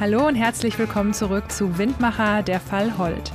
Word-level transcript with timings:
Hallo 0.00 0.26
und 0.26 0.34
herzlich 0.34 0.78
willkommen 0.78 1.12
zurück 1.12 1.52
zu 1.52 1.76
Windmacher, 1.76 2.42
der 2.42 2.58
Fall 2.58 2.96
Holt. 2.96 3.32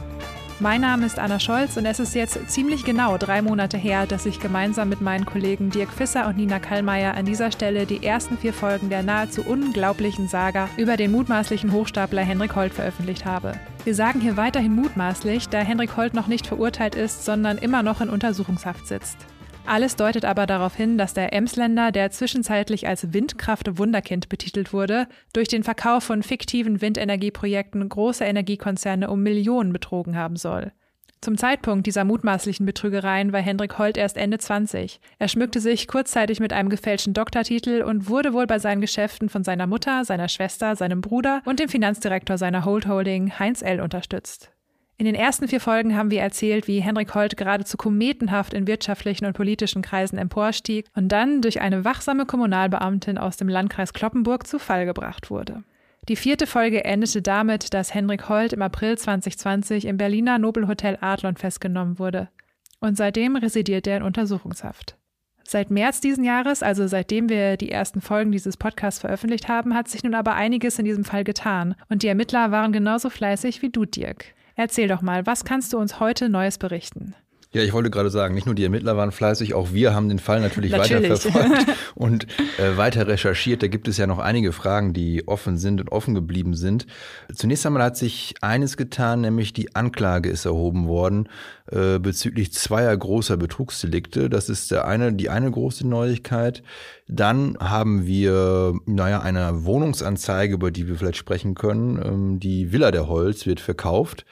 Mein 0.59 0.81
Name 0.81 1.05
ist 1.05 1.19
Anna 1.19 1.39
Scholz 1.39 1.77
und 1.77 1.85
es 1.85 1.99
ist 1.99 2.15
jetzt 2.15 2.49
ziemlich 2.49 2.83
genau 2.83 3.19
drei 3.19 3.43
Monate 3.43 3.77
her, 3.77 4.07
dass 4.07 4.25
ich 4.25 4.39
gemeinsam 4.39 4.89
mit 4.89 4.99
meinen 4.99 5.27
Kollegen 5.27 5.69
Dirk 5.69 5.91
Fisser 5.91 6.25
und 6.27 6.37
Nina 6.37 6.57
Kallmeier 6.57 7.13
an 7.13 7.27
dieser 7.27 7.51
Stelle 7.51 7.85
die 7.85 8.03
ersten 8.03 8.39
vier 8.39 8.51
Folgen 8.51 8.89
der 8.89 9.03
nahezu 9.03 9.43
unglaublichen 9.43 10.27
Saga 10.27 10.67
über 10.75 10.97
den 10.97 11.11
mutmaßlichen 11.11 11.71
Hochstapler 11.71 12.23
Henrik 12.23 12.55
Holt 12.55 12.73
veröffentlicht 12.73 13.25
habe. 13.25 13.53
Wir 13.83 13.93
sagen 13.93 14.19
hier 14.19 14.35
weiterhin 14.35 14.73
mutmaßlich, 14.73 15.49
da 15.49 15.59
Henrik 15.59 15.95
Holt 15.97 16.15
noch 16.15 16.25
nicht 16.25 16.47
verurteilt 16.47 16.95
ist, 16.95 17.25
sondern 17.25 17.59
immer 17.59 17.83
noch 17.83 18.01
in 18.01 18.09
Untersuchungshaft 18.09 18.87
sitzt. 18.87 19.17
Alles 19.67 19.95
deutet 19.95 20.25
aber 20.25 20.45
darauf 20.45 20.75
hin, 20.75 20.97
dass 20.97 21.15
der 21.15 21.33
Emsländer, 21.33 21.91
der 21.91 22.11
zwischenzeitlich 22.11 22.87
als 22.87 23.13
Windkraft-Wunderkind 23.13 24.29
betitelt 24.29 24.73
wurde, 24.73 25.07
durch 25.33 25.47
den 25.47 25.63
Verkauf 25.63 26.03
von 26.03 26.21
fiktiven 26.21 26.81
Windenergieprojekten 26.81 27.87
große 27.89 28.23
Energiekonzerne 28.23 29.09
um 29.09 29.23
Millionen 29.23 29.73
betrogen 29.73 30.15
haben 30.15 30.35
soll. 30.35 30.71
Zum 31.21 31.39
Zeitpunkt 31.39 31.87
dieser 31.87 32.03
mutmaßlichen 32.03 32.67
Betrügereien 32.67 33.33
war 33.33 33.41
Hendrik 33.41 33.79
Holt 33.79 33.97
erst 33.97 34.17
Ende 34.17 34.37
20. 34.37 34.99
Er 35.17 35.27
schmückte 35.27 35.59
sich 35.59 35.87
kurzzeitig 35.87 36.39
mit 36.39 36.53
einem 36.53 36.69
gefälschten 36.69 37.15
Doktortitel 37.15 37.81
und 37.81 38.07
wurde 38.07 38.33
wohl 38.33 38.45
bei 38.45 38.59
seinen 38.59 38.81
Geschäften 38.81 39.29
von 39.29 39.43
seiner 39.43 39.65
Mutter, 39.65 40.05
seiner 40.05 40.27
Schwester, 40.27 40.75
seinem 40.75 41.01
Bruder 41.01 41.41
und 41.45 41.59
dem 41.59 41.69
Finanzdirektor 41.69 42.37
seiner 42.37 42.65
Holt 42.65 42.85
Holding, 42.87 43.39
Heinz 43.39 43.63
L., 43.63 43.81
unterstützt. 43.81 44.54
In 44.97 45.05
den 45.05 45.15
ersten 45.15 45.49
vier 45.49 45.59
Folgen 45.59 45.97
haben 45.97 46.09
wir 46.09 46.21
erzählt, 46.21 46.69
wie 46.69 46.79
Henrik 46.79 47.13
Holt 47.13 47.35
geradezu 47.35 47.75
kometenhaft 47.75 48.53
in 48.53 48.65
wirtschaftlichen 48.65 49.25
und 49.25 49.33
politischen 49.33 49.81
Kreisen 49.81 50.17
emporstieg 50.17 50.85
und 50.95 51.09
dann 51.09 51.41
durch 51.41 51.59
eine 51.59 51.83
wachsame 51.83 52.25
Kommunalbeamtin 52.25 53.17
aus 53.17 53.35
dem 53.35 53.49
Landkreis 53.49 53.91
Kloppenburg 53.91 54.47
zu 54.47 54.57
Fall 54.57 54.85
gebracht 54.85 55.29
wurde. 55.29 55.63
Die 56.07 56.15
vierte 56.15 56.47
Folge 56.47 56.85
endete 56.85 57.21
damit, 57.21 57.73
dass 57.73 57.93
Henrik 57.93 58.29
Holt 58.29 58.53
im 58.53 58.61
April 58.61 58.97
2020 58.97 59.85
im 59.85 59.97
Berliner 59.97 60.37
Nobelhotel 60.37 60.97
Adlon 61.01 61.35
festgenommen 61.35 61.99
wurde. 61.99 62.29
Und 62.79 62.95
seitdem 62.95 63.35
residiert 63.35 63.87
er 63.87 63.97
in 63.97 64.03
Untersuchungshaft. 64.03 64.97
Seit 65.43 65.71
März 65.71 66.01
diesen 66.01 66.23
Jahres, 66.23 66.63
also 66.63 66.87
seitdem 66.87 67.27
wir 67.27 67.57
die 67.57 67.71
ersten 67.71 68.01
Folgen 68.01 68.31
dieses 68.31 68.55
Podcasts 68.55 69.01
veröffentlicht 69.01 69.47
haben, 69.47 69.73
hat 69.73 69.87
sich 69.87 70.03
nun 70.03 70.15
aber 70.15 70.35
einiges 70.35 70.79
in 70.79 70.85
diesem 70.85 71.03
Fall 71.03 71.23
getan. 71.23 71.75
Und 71.89 72.01
die 72.01 72.07
Ermittler 72.07 72.51
waren 72.51 72.71
genauso 72.71 73.09
fleißig 73.09 73.61
wie 73.61 73.69
du, 73.69 73.85
Dirk. 73.85 74.34
Erzähl 74.55 74.87
doch 74.87 75.01
mal, 75.01 75.25
was 75.25 75.43
kannst 75.43 75.73
du 75.73 75.77
uns 75.77 75.99
heute 75.99 76.29
Neues 76.29 76.57
berichten? 76.57 77.13
Ja, 77.55 77.63
ich 77.63 77.71
wollte 77.71 77.89
gerade 77.89 78.09
sagen, 78.09 78.35
nicht 78.35 78.45
nur 78.45 78.53
die 78.53 78.65
Ermittler 78.65 78.97
waren 78.97 79.13
fleißig, 79.13 79.53
auch 79.53 79.71
wir 79.71 79.95
haben 79.95 80.09
den 80.09 80.19
Fall 80.19 80.41
natürlich, 80.41 80.71
natürlich. 80.71 81.09
weiter 81.09 81.17
verfolgt 81.17 81.65
und 81.95 82.27
äh, 82.59 82.75
weiter 82.75 83.07
recherchiert. 83.07 83.63
Da 83.63 83.67
gibt 83.67 83.87
es 83.87 83.95
ja 83.95 84.07
noch 84.07 84.19
einige 84.19 84.51
Fragen, 84.51 84.91
die 84.91 85.25
offen 85.25 85.57
sind 85.57 85.79
und 85.79 85.89
offen 85.89 86.13
geblieben 86.15 86.55
sind. 86.55 86.85
Zunächst 87.33 87.65
einmal 87.65 87.83
hat 87.83 87.95
sich 87.95 88.35
eines 88.41 88.75
getan, 88.75 89.21
nämlich 89.21 89.53
die 89.53 89.73
Anklage 89.73 90.29
ist 90.29 90.43
erhoben 90.43 90.89
worden 90.89 91.29
äh, 91.71 91.97
bezüglich 91.97 92.51
zweier 92.51 92.95
großer 92.97 93.37
Betrugsdelikte. 93.37 94.29
Das 94.29 94.49
ist 94.49 94.71
der 94.71 94.85
eine, 94.85 95.13
die 95.13 95.29
eine 95.29 95.49
große 95.49 95.87
Neuigkeit. 95.87 96.61
Dann 97.07 97.57
haben 97.61 98.05
wir, 98.05 98.73
naja, 98.85 99.21
eine 99.21 99.63
Wohnungsanzeige, 99.63 100.55
über 100.55 100.71
die 100.71 100.89
wir 100.89 100.95
vielleicht 100.95 101.17
sprechen 101.17 101.55
können. 101.55 102.01
Ähm, 102.03 102.39
die 102.41 102.73
Villa 102.73 102.91
der 102.91 103.07
Holz 103.07 103.45
wird 103.45 103.61
verkauft. 103.61 104.25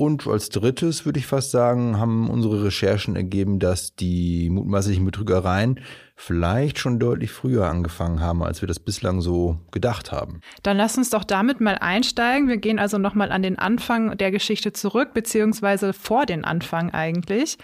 Und 0.00 0.26
als 0.26 0.48
drittes 0.48 1.04
würde 1.04 1.18
ich 1.18 1.26
fast 1.26 1.50
sagen, 1.50 1.98
haben 1.98 2.30
unsere 2.30 2.64
Recherchen 2.64 3.16
ergeben, 3.16 3.58
dass 3.58 3.94
die 3.94 4.48
mutmaßlichen 4.48 5.04
Betrügereien 5.04 5.80
vielleicht 6.22 6.78
schon 6.78 6.98
deutlich 6.98 7.32
früher 7.32 7.66
angefangen 7.66 8.20
haben, 8.20 8.42
als 8.42 8.60
wir 8.60 8.68
das 8.68 8.78
bislang 8.78 9.22
so 9.22 9.56
gedacht 9.70 10.12
haben. 10.12 10.42
Dann 10.62 10.76
lass 10.76 10.98
uns 10.98 11.08
doch 11.08 11.24
damit 11.24 11.62
mal 11.62 11.76
einsteigen. 11.76 12.46
Wir 12.46 12.58
gehen 12.58 12.78
also 12.78 12.98
nochmal 12.98 13.32
an 13.32 13.42
den 13.42 13.58
Anfang 13.58 14.18
der 14.18 14.30
Geschichte 14.30 14.74
zurück, 14.74 15.14
beziehungsweise 15.14 15.94
vor 15.94 16.26
den 16.26 16.44
Anfang 16.44 16.90
eigentlich. 16.90 17.56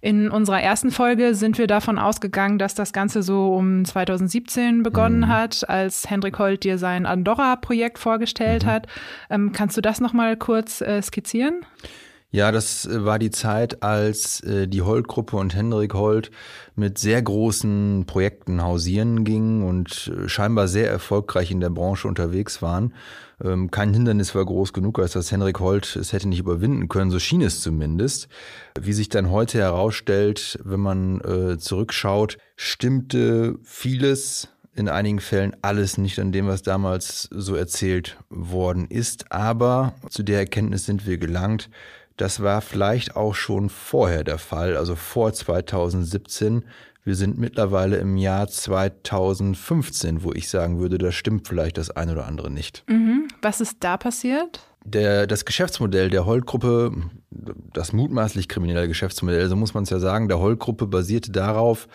In 0.00 0.28
unserer 0.28 0.60
ersten 0.60 0.90
Folge 0.90 1.36
sind 1.36 1.56
wir 1.56 1.68
davon 1.68 2.00
ausgegangen, 2.00 2.58
dass 2.58 2.74
das 2.74 2.92
Ganze 2.92 3.22
so 3.22 3.54
um 3.54 3.84
2017 3.84 4.82
begonnen 4.82 5.20
mhm. 5.20 5.28
hat, 5.28 5.68
als 5.68 6.10
Hendrik 6.10 6.36
Holt 6.40 6.64
dir 6.64 6.78
sein 6.78 7.06
Andorra-Projekt 7.06 8.00
vorgestellt 8.00 8.64
mhm. 8.64 8.70
hat. 8.70 8.86
Ähm, 9.30 9.52
kannst 9.52 9.76
du 9.76 9.80
das 9.80 10.00
nochmal 10.00 10.36
kurz 10.36 10.80
äh, 10.80 11.00
skizzieren? 11.00 11.64
Ja, 12.32 12.52
das 12.52 12.86
äh, 12.86 13.04
war 13.04 13.18
die 13.18 13.30
Zeit, 13.30 13.82
als 13.82 14.40
äh, 14.42 14.68
die 14.68 14.82
Holt-Gruppe 14.82 15.36
und 15.36 15.54
Hendrik 15.54 15.94
Holt 15.94 16.30
mit 16.76 16.96
sehr 16.98 17.20
großen 17.20 18.04
Projekten 18.06 18.62
hausieren 18.62 19.24
gingen 19.24 19.64
und 19.64 20.12
äh, 20.16 20.28
scheinbar 20.28 20.68
sehr 20.68 20.88
erfolgreich 20.88 21.50
in 21.50 21.60
der 21.60 21.70
Branche 21.70 22.06
unterwegs 22.06 22.62
waren. 22.62 22.94
Ähm, 23.42 23.72
kein 23.72 23.92
Hindernis 23.92 24.32
war 24.36 24.44
groß 24.44 24.72
genug, 24.72 25.00
als 25.00 25.12
dass 25.12 25.32
Henrik 25.32 25.58
Holt 25.58 25.96
es 25.96 26.12
hätte 26.12 26.28
nicht 26.28 26.38
überwinden 26.38 26.88
können, 26.88 27.10
so 27.10 27.18
schien 27.18 27.42
es 27.42 27.62
zumindest. 27.62 28.28
Wie 28.80 28.92
sich 28.92 29.08
dann 29.08 29.30
heute 29.30 29.58
herausstellt, 29.58 30.58
wenn 30.62 30.80
man 30.80 31.58
zurückschaut, 31.58 32.38
stimmte 32.56 33.58
vieles 33.64 34.48
in 34.74 34.88
einigen 34.88 35.18
Fällen 35.18 35.56
alles 35.62 35.98
nicht 35.98 36.18
an 36.18 36.32
dem, 36.32 36.46
was 36.46 36.62
damals 36.62 37.28
so 37.32 37.56
erzählt 37.56 38.16
worden 38.28 38.86
ist. 38.88 39.32
Aber 39.32 39.94
zu 40.08 40.22
der 40.22 40.38
Erkenntnis 40.38 40.86
sind 40.86 41.06
wir 41.06 41.18
gelangt, 41.18 41.68
das 42.20 42.42
war 42.42 42.60
vielleicht 42.60 43.16
auch 43.16 43.34
schon 43.34 43.70
vorher 43.70 44.24
der 44.24 44.38
Fall, 44.38 44.76
also 44.76 44.94
vor 44.94 45.32
2017. 45.32 46.64
Wir 47.02 47.16
sind 47.16 47.38
mittlerweile 47.38 47.96
im 47.96 48.18
Jahr 48.18 48.46
2015, 48.46 50.22
wo 50.22 50.32
ich 50.32 50.50
sagen 50.50 50.80
würde, 50.80 50.98
da 50.98 51.12
stimmt 51.12 51.48
vielleicht 51.48 51.78
das 51.78 51.90
eine 51.90 52.12
oder 52.12 52.26
andere 52.26 52.50
nicht. 52.50 52.84
Mhm. 52.88 53.28
Was 53.40 53.62
ist 53.62 53.78
da 53.80 53.96
passiert? 53.96 54.60
Der, 54.84 55.26
das 55.26 55.46
Geschäftsmodell 55.46 56.10
der 56.10 56.26
Holt-Gruppe, 56.26 56.92
das 57.30 57.94
mutmaßlich 57.94 58.48
kriminelle 58.48 58.88
Geschäftsmodell, 58.88 59.48
so 59.48 59.56
muss 59.56 59.72
man 59.72 59.84
es 59.84 59.90
ja 59.90 59.98
sagen, 59.98 60.28
der 60.28 60.40
Holt-Gruppe 60.40 60.86
basierte 60.86 61.32
darauf, 61.32 61.88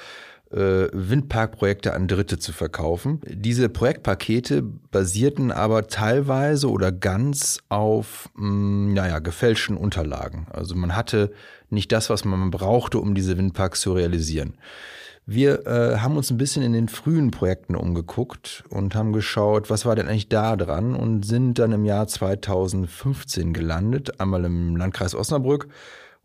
Windparkprojekte 0.55 1.93
an 1.93 2.07
Dritte 2.07 2.39
zu 2.39 2.53
verkaufen. 2.53 3.19
Diese 3.27 3.67
Projektpakete 3.67 4.61
basierten 4.61 5.51
aber 5.51 5.87
teilweise 5.87 6.69
oder 6.69 6.91
ganz 6.91 7.59
auf, 7.69 8.29
mh, 8.35 8.49
mm, 8.49 8.93
naja, 8.93 9.19
gefälschten 9.19 9.77
Unterlagen. 9.77 10.47
Also 10.51 10.75
man 10.75 10.95
hatte 10.95 11.31
nicht 11.69 11.91
das, 11.91 12.09
was 12.09 12.25
man 12.25 12.51
brauchte, 12.51 12.99
um 12.99 13.15
diese 13.15 13.37
Windparks 13.37 13.81
zu 13.81 13.93
realisieren. 13.93 14.55
Wir 15.27 15.65
äh, 15.65 15.97
haben 15.97 16.17
uns 16.17 16.29
ein 16.29 16.37
bisschen 16.37 16.61
in 16.61 16.73
den 16.73 16.87
frühen 16.87 17.31
Projekten 17.31 17.75
umgeguckt 17.75 18.63
und 18.69 18.93
haben 18.93 19.11
geschaut, 19.11 19.71
was 19.71 19.85
war 19.85 19.95
denn 19.95 20.07
eigentlich 20.07 20.29
da 20.29 20.55
dran 20.55 20.93
und 20.95 21.25
sind 21.25 21.57
dann 21.57 21.71
im 21.71 21.83
Jahr 21.83 22.07
2015 22.07 23.51
gelandet, 23.51 24.21
einmal 24.21 24.45
im 24.45 24.75
Landkreis 24.75 25.15
Osnabrück 25.15 25.67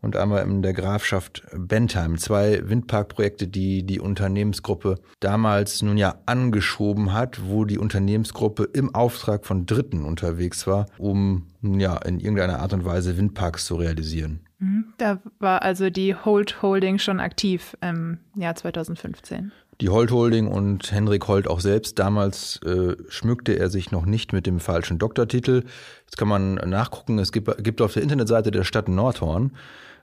und 0.01 0.15
einmal 0.15 0.43
in 0.43 0.61
der 0.61 0.73
Grafschaft 0.73 1.43
Bentheim. 1.55 2.17
Zwei 2.17 2.67
Windparkprojekte, 2.67 3.47
die 3.47 3.83
die 3.83 3.99
Unternehmensgruppe 3.99 4.95
damals 5.19 5.81
nun 5.81 5.97
ja 5.97 6.15
angeschoben 6.25 7.13
hat, 7.13 7.41
wo 7.45 7.65
die 7.65 7.77
Unternehmensgruppe 7.77 8.63
im 8.73 8.93
Auftrag 8.95 9.45
von 9.45 9.65
Dritten 9.65 10.03
unterwegs 10.03 10.65
war, 10.67 10.87
um 10.97 11.47
ja 11.61 11.97
in 11.97 12.19
irgendeiner 12.19 12.59
Art 12.59 12.73
und 12.73 12.85
Weise 12.85 13.17
Windparks 13.17 13.65
zu 13.65 13.75
realisieren. 13.75 14.41
Mhm. 14.59 14.85
Da 14.97 15.19
war 15.39 15.61
also 15.61 15.89
die 15.89 16.15
Holt 16.15 16.61
Holding 16.61 16.99
schon 16.99 17.19
aktiv 17.19 17.77
im 17.81 18.19
Jahr 18.35 18.55
2015 18.55 19.51
die 19.79 19.89
Holt 19.89 20.11
Holding 20.11 20.47
und 20.47 20.91
Henrik 20.91 21.27
Holt 21.27 21.47
auch 21.47 21.59
selbst. 21.59 21.97
Damals 21.97 22.59
äh, 22.63 22.95
schmückte 23.09 23.57
er 23.57 23.69
sich 23.69 23.91
noch 23.91 24.05
nicht 24.05 24.31
mit 24.31 24.45
dem 24.45 24.59
falschen 24.59 24.99
Doktortitel. 24.99 25.63
Jetzt 26.05 26.17
kann 26.17 26.27
man 26.27 26.53
nachgucken. 26.53 27.17
Es 27.17 27.31
gibt, 27.31 27.63
gibt 27.63 27.81
auf 27.81 27.93
der 27.93 28.03
Internetseite 28.03 28.51
der 28.51 28.63
Stadt 28.63 28.87
Nordhorn 28.87 29.53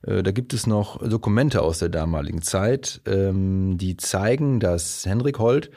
da 0.03 0.31
gibt 0.31 0.55
es 0.55 0.67
noch 0.67 0.99
Dokumente 1.07 1.63
aus 1.63 1.81
der 1.81 1.89
damaligen 1.89 2.43
Zeit, 2.43 3.01
ähm, 3.07 3.79
die 3.79 3.97
zeigen, 3.97 4.61
dass 4.61 5.05
Henrik 5.05 5.39
Holt 5.39 5.71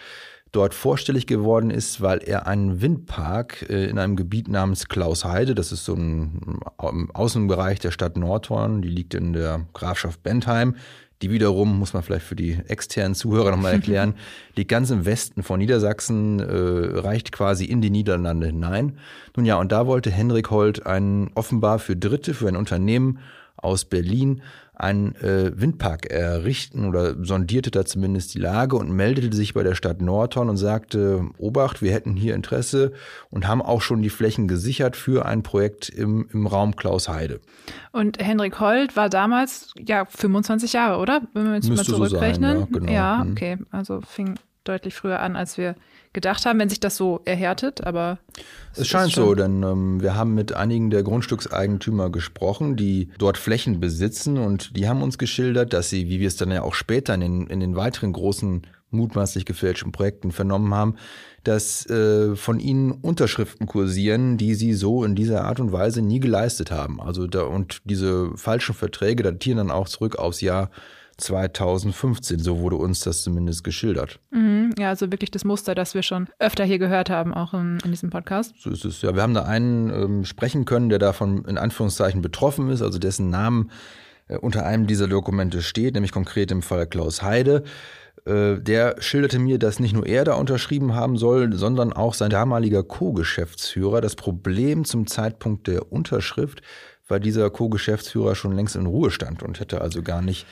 dort 0.51 0.73
vorstellig 0.73 1.27
geworden 1.27 1.69
ist, 1.69 2.01
weil 2.01 2.19
er 2.19 2.45
einen 2.45 2.81
Windpark 2.81 3.69
äh, 3.69 3.85
in 3.85 3.97
einem 3.97 4.15
Gebiet 4.15 4.47
namens 4.47 4.87
Klausheide, 4.87 5.55
das 5.55 5.71
ist 5.71 5.85
so 5.85 5.93
ein 5.93 6.59
Außenbereich 6.77 7.79
der 7.79 7.91
Stadt 7.91 8.17
Nordhorn, 8.17 8.81
die 8.81 8.89
liegt 8.89 9.13
in 9.13 9.33
der 9.33 9.65
Grafschaft 9.73 10.23
Bentheim, 10.23 10.75
die 11.21 11.29
wiederum, 11.29 11.77
muss 11.77 11.93
man 11.93 12.01
vielleicht 12.01 12.25
für 12.25 12.35
die 12.35 12.57
externen 12.67 13.13
Zuhörer 13.15 13.51
nochmal 13.51 13.73
erklären, 13.73 14.15
liegt 14.55 14.71
ganz 14.71 14.89
im 14.89 15.05
Westen 15.05 15.43
von 15.43 15.59
Niedersachsen, 15.59 16.39
äh, 16.39 16.99
reicht 16.99 17.31
quasi 17.31 17.65
in 17.65 17.79
die 17.81 17.91
Niederlande 17.91 18.47
hinein. 18.47 18.97
Nun 19.35 19.45
ja, 19.45 19.55
und 19.55 19.71
da 19.71 19.85
wollte 19.85 20.09
Henrik 20.09 20.49
Holt 20.49 20.85
einen 20.85 21.31
offenbar 21.35 21.79
für 21.79 21.95
Dritte, 21.95 22.33
für 22.33 22.47
ein 22.47 22.55
Unternehmen 22.55 23.19
aus 23.61 23.85
Berlin 23.85 24.41
einen 24.81 25.15
äh, 25.17 25.51
Windpark 25.55 26.07
errichten 26.07 26.87
oder 26.87 27.23
sondierte 27.23 27.69
da 27.69 27.85
zumindest 27.85 28.33
die 28.33 28.39
Lage 28.39 28.75
und 28.77 28.91
meldete 28.91 29.35
sich 29.35 29.53
bei 29.53 29.61
der 29.61 29.75
Stadt 29.75 30.01
Nordhorn 30.01 30.49
und 30.49 30.57
sagte, 30.57 31.29
Obacht, 31.37 31.83
wir 31.83 31.91
hätten 31.91 32.15
hier 32.15 32.33
Interesse 32.33 32.93
und 33.29 33.47
haben 33.47 33.61
auch 33.61 33.81
schon 33.81 34.01
die 34.01 34.09
Flächen 34.09 34.47
gesichert 34.47 34.95
für 34.95 35.25
ein 35.25 35.43
Projekt 35.43 35.89
im, 35.89 36.27
im 36.33 36.47
Raum 36.47 36.75
Klausheide. 36.75 37.41
Und 37.91 38.17
Henrik 38.23 38.59
Holt 38.59 38.95
war 38.95 39.09
damals 39.09 39.73
ja 39.77 40.05
25 40.05 40.73
Jahre, 40.73 40.99
oder? 40.99 41.21
Wenn 41.33 41.45
wir 41.45 41.55
jetzt 41.55 41.69
Müsste 41.69 41.91
mal 41.91 41.97
zurückrechnen. 41.97 42.57
So 42.57 42.63
sein, 42.63 42.73
ja, 42.73 42.79
genau. 42.79 42.91
ja, 42.91 43.23
mhm. 43.23 43.31
okay. 43.31 43.57
Also 43.69 44.01
fing 44.01 44.39
deutlich 44.63 44.95
früher 44.95 45.19
an, 45.19 45.35
als 45.35 45.59
wir 45.59 45.75
gedacht 46.13 46.45
haben, 46.45 46.59
wenn 46.59 46.69
sich 46.69 46.79
das 46.79 46.97
so 46.97 47.21
erhärtet, 47.25 47.85
aber 47.85 48.19
es, 48.73 48.79
es 48.79 48.87
scheint 48.87 49.11
so, 49.11 49.33
denn 49.33 49.63
ähm, 49.63 50.01
wir 50.01 50.15
haben 50.15 50.33
mit 50.33 50.53
einigen 50.53 50.89
der 50.89 51.03
Grundstückseigentümer 51.03 52.09
gesprochen, 52.09 52.75
die 52.75 53.09
dort 53.17 53.37
Flächen 53.37 53.79
besitzen 53.79 54.37
und 54.37 54.75
die 54.75 54.87
haben 54.87 55.03
uns 55.03 55.17
geschildert, 55.17 55.73
dass 55.73 55.89
sie, 55.89 56.09
wie 56.09 56.19
wir 56.19 56.27
es 56.27 56.35
dann 56.35 56.51
ja 56.51 56.63
auch 56.63 56.73
später 56.73 57.13
in 57.13 57.21
den, 57.21 57.47
in 57.47 57.59
den 57.59 57.75
weiteren 57.75 58.13
großen 58.13 58.67
mutmaßlich 58.91 59.45
gefälschten 59.45 59.91
Projekten 59.91 60.31
vernommen 60.31 60.73
haben, 60.73 60.95
dass 61.43 61.89
äh, 61.89 62.35
von 62.35 62.59
ihnen 62.59 62.91
Unterschriften 62.91 63.65
kursieren, 63.65 64.37
die 64.37 64.53
sie 64.53 64.73
so 64.73 65.03
in 65.03 65.15
dieser 65.15 65.45
Art 65.45 65.59
und 65.59 65.71
Weise 65.71 66.01
nie 66.01 66.19
geleistet 66.19 66.71
haben. 66.71 67.01
Also 67.01 67.25
da, 67.27 67.43
und 67.43 67.81
diese 67.85 68.31
falschen 68.35 68.75
Verträge 68.75 69.23
datieren 69.23 69.57
dann 69.57 69.71
auch 69.71 69.87
zurück 69.87 70.17
aufs 70.17 70.41
Jahr 70.41 70.69
2015. 71.21 72.39
So 72.39 72.59
wurde 72.59 72.75
uns 72.75 73.01
das 73.01 73.23
zumindest 73.23 73.63
geschildert. 73.63 74.19
Mhm, 74.31 74.73
ja, 74.77 74.89
also 74.89 75.11
wirklich 75.11 75.31
das 75.31 75.45
Muster, 75.45 75.75
das 75.75 75.93
wir 75.93 76.03
schon 76.03 76.27
öfter 76.39 76.63
hier 76.63 76.79
gehört 76.79 77.09
haben, 77.09 77.33
auch 77.33 77.53
in, 77.53 77.79
in 77.83 77.91
diesem 77.91 78.09
Podcast. 78.09 78.53
So 78.59 78.69
ist 78.69 78.85
es. 78.85 79.01
Ja, 79.01 79.15
wir 79.15 79.21
haben 79.21 79.33
da 79.33 79.43
einen 79.43 79.89
ähm, 79.89 80.25
sprechen 80.25 80.65
können, 80.65 80.89
der 80.89 80.99
davon 80.99 81.45
in 81.45 81.57
Anführungszeichen 81.57 82.21
betroffen 82.21 82.69
ist, 82.69 82.81
also 82.81 82.99
dessen 82.99 83.29
Namen 83.29 83.71
äh, 84.27 84.37
unter 84.37 84.65
einem 84.65 84.87
dieser 84.87 85.07
Dokumente 85.07 85.61
steht, 85.61 85.93
nämlich 85.93 86.11
konkret 86.11 86.51
im 86.51 86.61
Fall 86.61 86.87
Klaus 86.87 87.21
Heide. 87.21 87.63
Äh, 88.25 88.59
der 88.59 88.95
schilderte 88.99 89.39
mir, 89.39 89.57
dass 89.57 89.79
nicht 89.79 89.93
nur 89.93 90.05
er 90.05 90.23
da 90.23 90.35
unterschrieben 90.35 90.93
haben 90.95 91.17
soll, 91.17 91.53
sondern 91.53 91.93
auch 91.93 92.13
sein 92.13 92.29
damaliger 92.29 92.83
Co-Geschäftsführer. 92.83 94.01
Das 94.01 94.15
Problem 94.15 94.85
zum 94.85 95.07
Zeitpunkt 95.07 95.67
der 95.67 95.91
Unterschrift 95.91 96.61
war 97.07 97.19
dieser 97.19 97.49
Co-Geschäftsführer 97.49 98.35
schon 98.35 98.55
längst 98.55 98.75
in 98.75 98.85
Ruhestand 98.85 99.43
und 99.43 99.59
hätte 99.59 99.81
also 99.81 100.01
gar 100.03 100.21
nicht 100.21 100.45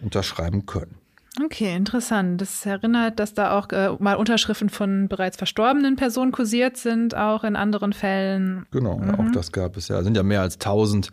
unterschreiben 0.00 0.66
können. 0.66 0.96
Okay, 1.44 1.76
interessant. 1.76 2.40
Das 2.40 2.64
erinnert, 2.64 3.20
dass 3.20 3.34
da 3.34 3.58
auch 3.58 3.68
äh, 3.70 3.90
mal 3.98 4.14
Unterschriften 4.14 4.70
von 4.70 5.08
bereits 5.08 5.36
verstorbenen 5.36 5.96
Personen 5.96 6.32
kursiert 6.32 6.78
sind, 6.78 7.14
auch 7.14 7.44
in 7.44 7.56
anderen 7.56 7.92
Fällen. 7.92 8.64
Genau, 8.70 8.96
mhm. 8.98 9.14
auch 9.16 9.32
das 9.32 9.52
gab 9.52 9.76
es 9.76 9.88
ja. 9.88 9.98
Es 9.98 10.04
sind 10.04 10.16
ja 10.16 10.22
mehr 10.22 10.40
als 10.40 10.54
1000 10.54 11.10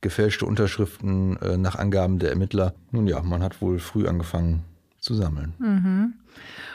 gefälschte 0.00 0.46
Unterschriften 0.46 1.36
äh, 1.42 1.58
nach 1.58 1.76
Angaben 1.76 2.18
der 2.18 2.30
Ermittler. 2.30 2.74
Nun 2.90 3.06
ja, 3.06 3.20
man 3.22 3.42
hat 3.42 3.60
wohl 3.60 3.78
früh 3.78 4.08
angefangen 4.08 4.64
zu 4.98 5.14
sammeln. 5.14 5.54
Mhm. 5.58 6.14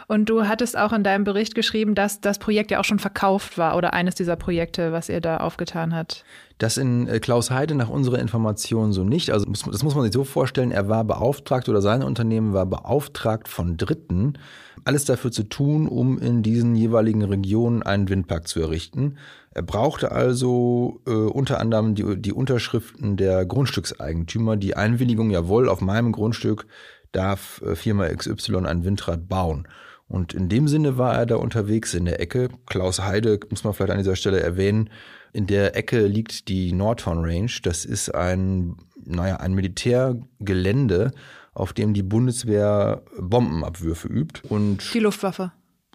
Und 0.07 0.30
du 0.30 0.48
hattest 0.48 0.78
auch 0.78 0.94
in 0.94 1.04
deinem 1.04 1.24
Bericht 1.24 1.56
geschrieben, 1.56 1.96
dass 1.96 2.22
das 2.22 2.38
Projekt 2.38 2.69
ja 2.69 2.80
auch 2.80 2.86
schon 2.86 3.00
verkauft 3.00 3.57
war 3.57 3.75
oder 3.75 3.94
eines 3.94 4.13
dieser 4.13 4.36
Projekte, 4.36 4.92
was 4.92 5.10
ihr 5.10 5.19
da 5.19 5.38
aufgetan 5.38 5.96
hat. 5.96 6.24
Das 6.57 6.78
in 6.78 7.07
äh, 7.07 7.19
Klaus 7.19 7.50
Heide 7.52 7.75
nach 7.75 7.90
unserer 7.90 8.19
Information 8.19 8.94
so 8.94 9.04
nicht. 9.04 9.31
Also 9.31 9.46
das 9.46 9.66
muss 9.84 9.96
man 9.96 10.04
sich 10.04 10.13
so 10.13 10.24
vorstellen, 10.24 10.72
er 10.72 10.88
war 10.88 11.04
beauftragt 11.04 11.68
oder 11.69 11.81
sein 11.81 12.04
Unternehmen 12.04 12.54
war 12.54 12.66
beauftragt 12.66 13.48
von 13.48 13.78
Dritten, 13.78 14.38
alles 14.84 15.06
dafür 15.06 15.31
zu 15.31 15.44
tun, 15.44 15.88
um 15.88 16.19
in 16.19 16.44
diesen 16.44 16.75
jeweiligen 16.75 17.24
Regionen 17.24 17.81
einen 17.81 18.07
Windpark 18.07 18.48
zu 18.48 18.62
errichten. 18.62 19.18
Er 19.52 19.63
brauchte 19.63 20.12
also 20.12 21.02
äh, 21.07 21.12
unter 21.12 21.60
anderem 21.60 21.96
die, 21.96 22.18
die 22.18 22.34
Unterschriften 22.34 23.18
der 23.18 23.46
Grundstückseigentümer, 23.46 24.57
die 24.57 24.75
Einwilligung, 24.75 25.31
jawohl, 25.31 25.68
auf 25.69 25.81
meinem 25.81 26.12
Grundstück 26.12 26.68
darf 27.15 27.62
äh, 27.65 27.75
Firma 27.75 28.07
XY 28.07 28.65
ein 28.65 28.83
Windrad 28.83 29.27
bauen. 29.27 29.67
Und 30.07 30.33
in 30.33 30.50
dem 30.50 30.67
Sinne 30.67 30.97
war 30.97 31.15
er 31.15 31.25
da 31.25 31.35
unterwegs 31.38 31.94
in 31.94 32.06
der 32.06 32.19
Ecke. 32.19 32.50
Klaus 32.67 33.01
Heide, 33.01 33.39
muss 33.50 33.63
man 33.63 33.73
vielleicht 33.73 33.91
an 33.91 33.97
dieser 33.97 34.15
Stelle 34.15 34.39
erwähnen, 34.39 34.89
in 35.33 35.47
der 35.47 35.75
Ecke 35.75 36.06
liegt 36.07 36.47
die 36.47 36.71
Nordhorn 36.71 37.25
Range. 37.25 37.51
Das 37.63 37.83
ist 37.83 38.13
ein, 38.13 38.77
naja, 39.03 39.38
ein 39.38 39.53
Militärgelände, 39.53 41.12
auf 41.53 41.73
dem 41.73 41.94
die 41.94 42.03
Bundeswehr 42.03 43.01
Bombenabwürfe 43.19 44.07
übt. 44.07 44.41
Und 44.47 44.94
die 44.94 45.00
Luftwaffe. 45.00 45.51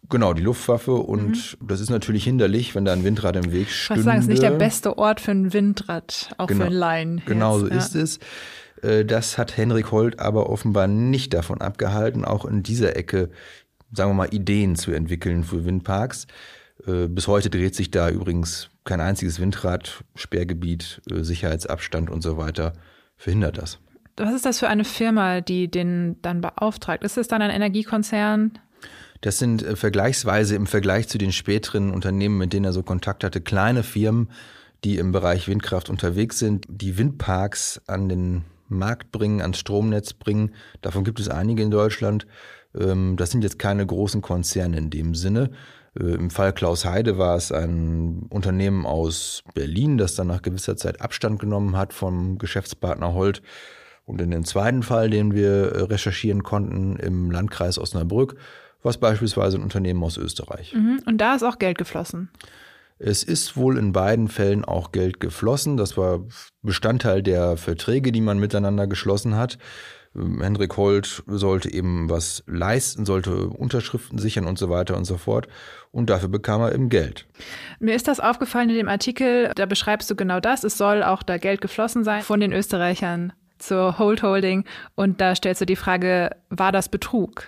Genau, 0.09 0.35
die 0.35 0.43
Luftwaffe. 0.43 0.93
Und 0.93 1.57
mhm. 1.61 1.69
das 1.69 1.81
ist 1.81 1.89
natürlich 1.89 2.25
hinderlich, 2.25 2.75
wenn 2.75 2.85
da 2.85 2.93
ein 2.93 3.05
Windrad 3.05 3.37
im 3.37 3.53
Weg 3.53 3.71
steht. 3.71 3.99
Ich 3.99 4.03
sagen, 4.03 4.19
es 4.19 4.25
ist 4.25 4.31
nicht 4.31 4.43
der 4.43 4.51
beste 4.51 4.99
Ort 4.99 5.21
für 5.21 5.31
ein 5.31 5.53
Windrad, 5.53 6.35
auch 6.37 6.49
genau, 6.49 6.65
für 6.65 6.67
ein 6.67 6.73
Laien. 6.73 7.23
Genau 7.27 7.61
so 7.61 7.69
ja. 7.69 7.77
ist 7.77 7.95
es. 7.95 8.19
Äh, 8.83 9.05
das 9.05 9.39
hat 9.39 9.57
Henrik 9.57 9.91
Holt 9.91 10.19
aber 10.19 10.51
offenbar 10.51 10.87
nicht 10.87 11.35
davon 11.35 11.61
abgehalten, 11.61 12.25
auch 12.25 12.45
in 12.45 12.63
dieser 12.63 12.97
Ecke, 12.97 13.31
sagen 13.93 14.11
wir 14.11 14.15
mal, 14.15 14.35
Ideen 14.35 14.77
zu 14.77 14.93
entwickeln 14.93 15.45
für 15.45 15.65
Windparks. 15.65 16.27
Äh, 16.87 17.09
bis 17.09 17.29
heute 17.29 17.51
dreht 17.51 17.75
sich 17.75 17.91
da 17.91 18.11
übrigens 18.11 18.71
kein 18.85 19.01
einziges 19.01 19.41
Windrad, 19.41 20.05
Sperrgebiet, 20.15 21.03
äh, 21.11 21.23
Sicherheitsabstand 21.23 22.11
und 22.11 22.23
so 22.23 22.37
weiter 22.37 22.73
verhindert 23.17 23.59
das. 23.59 23.79
Was 24.17 24.35
ist 24.35 24.45
das 24.45 24.59
für 24.59 24.69
eine 24.69 24.85
Firma, 24.85 25.41
die 25.41 25.71
den 25.71 26.17
dann 26.23 26.41
beauftragt? 26.41 27.05
Ist 27.05 27.17
es 27.17 27.29
dann 27.29 27.43
ein 27.43 27.51
Energiekonzern? 27.51 28.59
Das 29.23 29.39
sind 29.39 29.63
vergleichsweise 29.63 30.57
im 30.57 30.67
Vergleich 30.67 31.09
zu 31.09 31.19
den 31.19 31.33
späteren 31.33 31.91
Unternehmen, 31.91 32.39
mit 32.39 32.53
denen 32.53 32.65
er 32.65 32.73
so 32.73 32.83
Kontakt 32.83 33.23
hatte, 33.23 33.43
kleine 33.43 33.83
Firmen, 33.83 34.31
die 34.85 34.97
im 34.97 35.13
Bereich 35.13 35.47
Windkraft 35.47 35.91
unterwegs 35.91 36.39
sind, 36.39 36.67
die 36.69 36.97
Windparks 36.97 37.83
an 37.87 38.09
den 38.09 38.45
Markt 38.71 39.13
bringen, 39.13 39.41
ans 39.41 39.59
Stromnetz 39.59 40.13
bringen. 40.13 40.53
Davon 40.81 41.05
gibt 41.05 41.21
es 41.21 41.29
einige 41.29 41.63
in 41.63 41.71
Deutschland. 41.71 42.27
Ähm, 42.79 43.17
das 43.17 43.31
sind 43.31 43.43
jetzt 43.43 43.59
keine 43.59 43.85
großen 43.85 44.23
Konzerne 44.23 44.79
in 44.79 44.91
dem 44.91 45.15
Sinne. 45.15 45.51
Äh, 45.99 46.15
Im 46.15 46.31
Fall 46.31 46.53
Klaus 46.53 46.85
Heide 46.85 47.19
war 47.19 47.37
es 47.37 47.53
ein 47.53 48.27
Unternehmen 48.31 48.87
aus 48.87 49.43
Berlin, 49.55 49.99
das 49.99 50.15
dann 50.15 50.29
nach 50.29 50.43
gewisser 50.43 50.77
Zeit 50.77 51.01
Abstand 51.01 51.41
genommen 51.41 51.77
hat 51.77 51.93
vom 51.93 52.39
Geschäftspartner 52.39 53.13
Holt. 53.15 53.43
Und 54.05 54.21
in 54.21 54.31
dem 54.31 54.45
zweiten 54.45 54.83
Fall, 54.83 55.11
den 55.11 55.35
wir 55.35 55.73
äh, 55.73 55.83
recherchieren 55.83 56.43
konnten, 56.43 56.97
im 56.97 57.31
Landkreis 57.31 57.79
Osnabrück, 57.79 58.37
war 58.83 58.91
es 58.91 58.99
beispielsweise 58.99 59.59
ein 59.59 59.63
Unternehmen 59.63 60.03
aus 60.03 60.17
Österreich. 60.17 60.73
Mhm. 60.75 61.03
Und 61.07 61.19
da 61.19 61.35
ist 61.35 61.43
auch 61.43 61.59
Geld 61.59 61.79
geflossen. 61.79 62.31
Es 63.03 63.23
ist 63.23 63.57
wohl 63.57 63.79
in 63.79 63.93
beiden 63.93 64.29
Fällen 64.29 64.63
auch 64.63 64.93
Geld 64.93 65.21
geflossen. 65.21 65.79
Das 65.79 65.97
war 65.97 66.21
Bestandteil 66.61 67.23
der 67.23 67.57
Verträge, 67.57 68.13
die 68.13 68.21
man 68.21 68.39
miteinander 68.39 68.87
geschlossen 68.87 69.37
hat. 69.37 69.57
Ähm, 70.15 70.43
Hendrik 70.43 70.77
Holt 70.77 71.23
sollte 71.27 71.73
eben 71.73 72.11
was 72.11 72.45
leisten, 72.47 73.07
sollte 73.07 73.49
Unterschriften 73.49 74.19
sichern 74.19 74.47
und 74.47 74.59
so 74.59 74.69
weiter 74.69 74.99
und 74.99 75.07
so 75.07 75.17
fort. 75.17 75.49
Und 75.91 76.11
dafür 76.11 76.29
bekam 76.29 76.61
er 76.61 76.75
eben 76.75 76.91
Geld. 76.91 77.27
Mir 77.79 77.95
ist 77.95 78.07
das 78.07 78.21
aufgefallen 78.21 78.69
in 78.69 78.77
dem 78.77 78.89
Artikel, 78.89 79.51
da 79.55 79.65
beschreibst 79.65 80.11
du 80.11 80.15
genau 80.15 80.39
das. 80.39 80.63
Es 80.63 80.77
soll 80.77 81.03
auch 81.03 81.23
da 81.23 81.39
Geld 81.39 81.63
geflossen 81.63 82.05
sein 82.05 82.23
von 82.23 82.39
den 82.39 82.53
Österreichern 82.53 83.33
zur 83.59 83.99
Hold 83.99 84.23
Holding. 84.23 84.65
Und 84.95 85.23
da 85.23 85.35
stellst 85.35 85.63
du 85.63 85.67
die 85.67 85.77
Frage, 85.77 86.37
war 86.51 86.71
das 86.71 86.91
Betrug? 86.91 87.45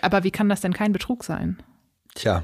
Aber 0.00 0.24
wie 0.24 0.32
kann 0.32 0.48
das 0.48 0.60
denn 0.60 0.72
kein 0.72 0.92
Betrug 0.92 1.22
sein? 1.22 1.62
Tja, 2.16 2.42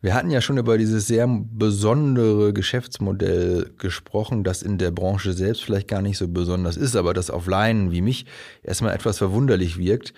wir 0.00 0.14
hatten 0.14 0.30
ja 0.30 0.40
schon 0.40 0.58
über 0.58 0.78
dieses 0.78 1.06
sehr 1.08 1.26
besondere 1.28 2.52
Geschäftsmodell 2.52 3.72
gesprochen, 3.78 4.44
das 4.44 4.62
in 4.62 4.78
der 4.78 4.92
Branche 4.92 5.32
selbst 5.32 5.64
vielleicht 5.64 5.88
gar 5.88 6.02
nicht 6.02 6.18
so 6.18 6.28
besonders 6.28 6.76
ist, 6.76 6.94
aber 6.94 7.14
das 7.14 7.30
auf 7.30 7.46
Laien 7.46 7.90
wie 7.90 8.00
mich 8.00 8.24
erstmal 8.62 8.94
etwas 8.94 9.18
verwunderlich 9.18 9.76
wirkt, 9.76 10.14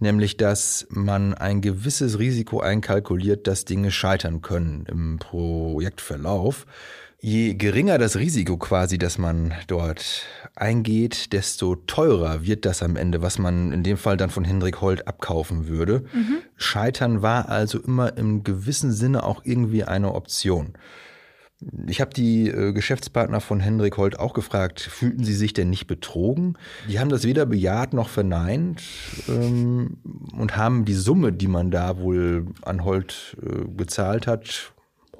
nämlich 0.00 0.36
dass 0.36 0.86
man 0.90 1.32
ein 1.32 1.62
gewisses 1.62 2.18
Risiko 2.18 2.60
einkalkuliert, 2.60 3.46
dass 3.46 3.64
Dinge 3.64 3.90
scheitern 3.90 4.42
können 4.42 4.84
im 4.86 5.18
Projektverlauf 5.18 6.66
je 7.22 7.54
geringer 7.54 7.98
das 7.98 8.16
Risiko 8.16 8.56
quasi, 8.56 8.98
dass 8.98 9.16
man 9.16 9.54
dort 9.68 10.26
eingeht, 10.56 11.32
desto 11.32 11.76
teurer 11.76 12.44
wird 12.44 12.66
das 12.66 12.82
am 12.82 12.96
Ende, 12.96 13.22
was 13.22 13.38
man 13.38 13.72
in 13.72 13.84
dem 13.84 13.96
Fall 13.96 14.16
dann 14.16 14.28
von 14.28 14.44
Hendrik 14.44 14.80
Holt 14.80 15.06
abkaufen 15.06 15.68
würde. 15.68 16.04
Mhm. 16.12 16.38
Scheitern 16.56 17.22
war 17.22 17.48
also 17.48 17.78
immer 17.78 18.16
im 18.16 18.42
gewissen 18.42 18.92
Sinne 18.92 19.22
auch 19.22 19.42
irgendwie 19.44 19.84
eine 19.84 20.14
Option. 20.14 20.74
Ich 21.86 22.00
habe 22.00 22.12
die 22.12 22.48
äh, 22.48 22.72
Geschäftspartner 22.72 23.40
von 23.40 23.60
Hendrik 23.60 23.96
Holt 23.96 24.18
auch 24.18 24.34
gefragt, 24.34 24.80
fühlten 24.80 25.22
sie 25.22 25.34
sich 25.34 25.52
denn 25.52 25.70
nicht 25.70 25.86
betrogen? 25.86 26.58
Die 26.88 26.98
haben 26.98 27.08
das 27.08 27.22
weder 27.22 27.46
bejaht 27.46 27.92
noch 27.92 28.08
verneint 28.08 28.82
ähm, 29.28 29.98
und 30.36 30.56
haben 30.56 30.84
die 30.84 30.94
Summe, 30.94 31.32
die 31.32 31.46
man 31.46 31.70
da 31.70 31.98
wohl 31.98 32.46
an 32.62 32.84
Holt 32.84 33.36
äh, 33.40 33.64
gezahlt 33.76 34.26
hat, 34.26 34.71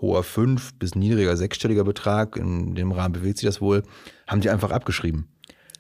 hoher 0.03 0.23
fünf 0.23 0.75
bis 0.75 0.95
niedriger 0.95 1.37
sechsstelliger 1.37 1.85
Betrag, 1.85 2.37
in 2.37 2.75
dem 2.75 2.93
Rahmen 2.93 3.15
bewegt 3.15 3.39
sich 3.39 3.47
das 3.47 3.63
wohl, 3.63 3.83
haben 4.27 4.43
die 4.43 4.51
einfach 4.51 4.71
abgeschrieben. 4.71 5.29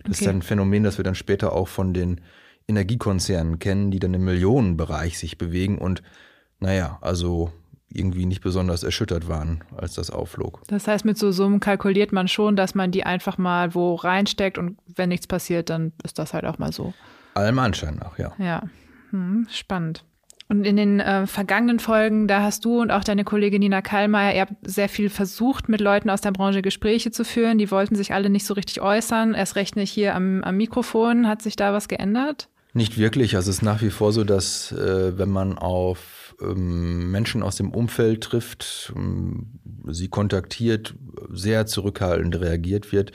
Das 0.04 0.16
okay. 0.16 0.24
ist 0.24 0.30
ein 0.30 0.42
Phänomen, 0.42 0.84
das 0.84 0.96
wir 0.96 1.04
dann 1.04 1.14
später 1.14 1.52
auch 1.52 1.68
von 1.68 1.92
den 1.92 2.22
Energiekonzernen 2.68 3.58
kennen, 3.58 3.90
die 3.90 3.98
dann 3.98 4.14
im 4.14 4.24
Millionenbereich 4.24 5.18
sich 5.18 5.36
bewegen 5.36 5.76
und 5.76 6.02
naja, 6.60 6.98
also 7.00 7.52
irgendwie 7.94 8.24
nicht 8.24 8.40
besonders 8.40 8.84
erschüttert 8.84 9.28
waren, 9.28 9.64
als 9.76 9.94
das 9.94 10.10
aufflog. 10.10 10.62
Das 10.68 10.88
heißt, 10.88 11.04
mit 11.04 11.18
so 11.18 11.30
Summen 11.30 11.60
kalkuliert 11.60 12.12
man 12.12 12.28
schon, 12.28 12.56
dass 12.56 12.74
man 12.74 12.90
die 12.90 13.04
einfach 13.04 13.36
mal 13.36 13.74
wo 13.74 13.96
reinsteckt 13.96 14.56
und 14.56 14.78
wenn 14.86 15.10
nichts 15.10 15.26
passiert, 15.26 15.68
dann 15.68 15.92
ist 16.02 16.18
das 16.18 16.32
halt 16.32 16.46
auch 16.46 16.58
mal 16.58 16.72
so. 16.72 16.94
Allem 17.34 17.58
Anschein 17.58 17.96
nach, 17.96 18.18
ja. 18.18 18.32
Ja, 18.38 18.62
hm, 19.10 19.46
spannend. 19.50 20.04
Und 20.52 20.66
in 20.66 20.76
den 20.76 21.00
äh, 21.00 21.26
vergangenen 21.26 21.78
Folgen, 21.78 22.28
da 22.28 22.42
hast 22.42 22.66
du 22.66 22.82
und 22.82 22.90
auch 22.90 23.04
deine 23.04 23.24
Kollegin 23.24 23.60
Nina 23.60 23.80
Kallmeier, 23.80 24.34
ihr 24.34 24.42
habt 24.42 24.52
sehr 24.64 24.90
viel 24.90 25.08
versucht, 25.08 25.70
mit 25.70 25.80
Leuten 25.80 26.10
aus 26.10 26.20
der 26.20 26.30
Branche 26.30 26.60
Gespräche 26.60 27.10
zu 27.10 27.24
führen. 27.24 27.56
Die 27.56 27.70
wollten 27.70 27.96
sich 27.96 28.12
alle 28.12 28.28
nicht 28.28 28.44
so 28.44 28.52
richtig 28.52 28.82
äußern. 28.82 29.32
Erst 29.32 29.56
recht 29.56 29.76
nicht 29.76 29.90
hier 29.90 30.14
am, 30.14 30.44
am 30.44 30.58
Mikrofon. 30.58 31.26
Hat 31.26 31.40
sich 31.40 31.56
da 31.56 31.72
was 31.72 31.88
geändert? 31.88 32.50
Nicht 32.74 32.98
wirklich. 32.98 33.34
Also 33.34 33.48
es 33.48 33.56
ist 33.56 33.62
nach 33.62 33.80
wie 33.80 33.88
vor 33.88 34.12
so, 34.12 34.24
dass 34.24 34.72
äh, 34.72 35.16
wenn 35.16 35.30
man 35.30 35.56
auf 35.56 36.36
ähm, 36.42 37.10
Menschen 37.10 37.42
aus 37.42 37.56
dem 37.56 37.70
Umfeld 37.70 38.22
trifft, 38.22 38.92
ähm, 38.94 39.58
sie 39.88 40.08
kontaktiert, 40.08 40.94
sehr 41.30 41.64
zurückhaltend 41.64 42.38
reagiert 42.38 42.92
wird. 42.92 43.12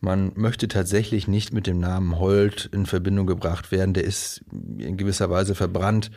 Man 0.00 0.32
möchte 0.34 0.68
tatsächlich 0.68 1.28
nicht 1.28 1.54
mit 1.54 1.66
dem 1.66 1.80
Namen 1.80 2.18
Holt 2.18 2.68
in 2.74 2.84
Verbindung 2.84 3.26
gebracht 3.26 3.72
werden. 3.72 3.94
Der 3.94 4.04
ist 4.04 4.44
in 4.52 4.98
gewisser 4.98 5.30
Weise 5.30 5.54
verbrannt. 5.54 6.10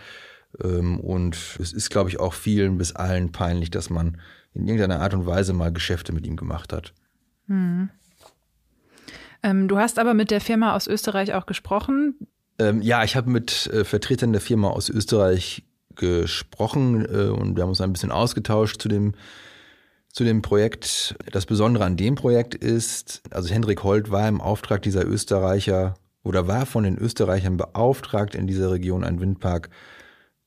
Ähm, 0.63 0.99
und 0.99 1.35
es 1.59 1.73
ist, 1.73 1.89
glaube 1.89 2.09
ich, 2.09 2.19
auch 2.19 2.33
vielen 2.33 2.77
bis 2.77 2.95
allen 2.95 3.31
peinlich, 3.31 3.71
dass 3.71 3.89
man 3.89 4.17
in 4.53 4.67
irgendeiner 4.67 5.01
Art 5.01 5.13
und 5.13 5.25
Weise 5.25 5.53
mal 5.53 5.71
Geschäfte 5.71 6.13
mit 6.13 6.25
ihm 6.25 6.35
gemacht 6.35 6.73
hat. 6.73 6.93
Hm. 7.47 7.89
Ähm, 9.43 9.67
du 9.67 9.77
hast 9.77 9.99
aber 9.99 10.13
mit 10.13 10.31
der 10.31 10.41
Firma 10.41 10.75
aus 10.75 10.87
Österreich 10.87 11.33
auch 11.33 11.45
gesprochen. 11.45 12.15
Ähm, 12.59 12.81
ja, 12.81 13.03
ich 13.03 13.15
habe 13.15 13.29
mit 13.29 13.67
äh, 13.67 13.83
Vertretern 13.83 14.31
der 14.31 14.41
Firma 14.41 14.69
aus 14.69 14.89
Österreich 14.89 15.63
gesprochen 15.95 17.05
äh, 17.05 17.29
und 17.29 17.55
wir 17.55 17.63
haben 17.63 17.69
uns 17.69 17.81
ein 17.81 17.93
bisschen 17.93 18.11
ausgetauscht 18.11 18.81
zu 18.81 18.87
dem, 18.87 19.13
zu 20.11 20.23
dem 20.23 20.41
Projekt. 20.41 21.15
Das 21.31 21.45
Besondere 21.45 21.85
an 21.85 21.97
dem 21.97 22.15
Projekt 22.15 22.55
ist, 22.55 23.21
also 23.29 23.53
Hendrik 23.53 23.83
Holt 23.83 24.09
war 24.09 24.27
im 24.27 24.41
Auftrag 24.41 24.81
dieser 24.81 25.05
Österreicher 25.05 25.95
oder 26.23 26.47
war 26.47 26.65
von 26.65 26.83
den 26.83 26.97
Österreichern 26.97 27.57
beauftragt, 27.57 28.35
in 28.35 28.47
dieser 28.47 28.71
Region 28.71 29.03
einen 29.03 29.21
Windpark 29.21 29.69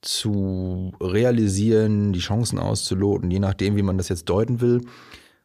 zu 0.01 0.93
realisieren, 0.99 2.13
die 2.13 2.19
Chancen 2.19 2.59
auszuloten, 2.59 3.29
je 3.31 3.39
nachdem, 3.39 3.75
wie 3.75 3.83
man 3.83 3.97
das 3.97 4.09
jetzt 4.09 4.25
deuten 4.29 4.61
will. 4.61 4.81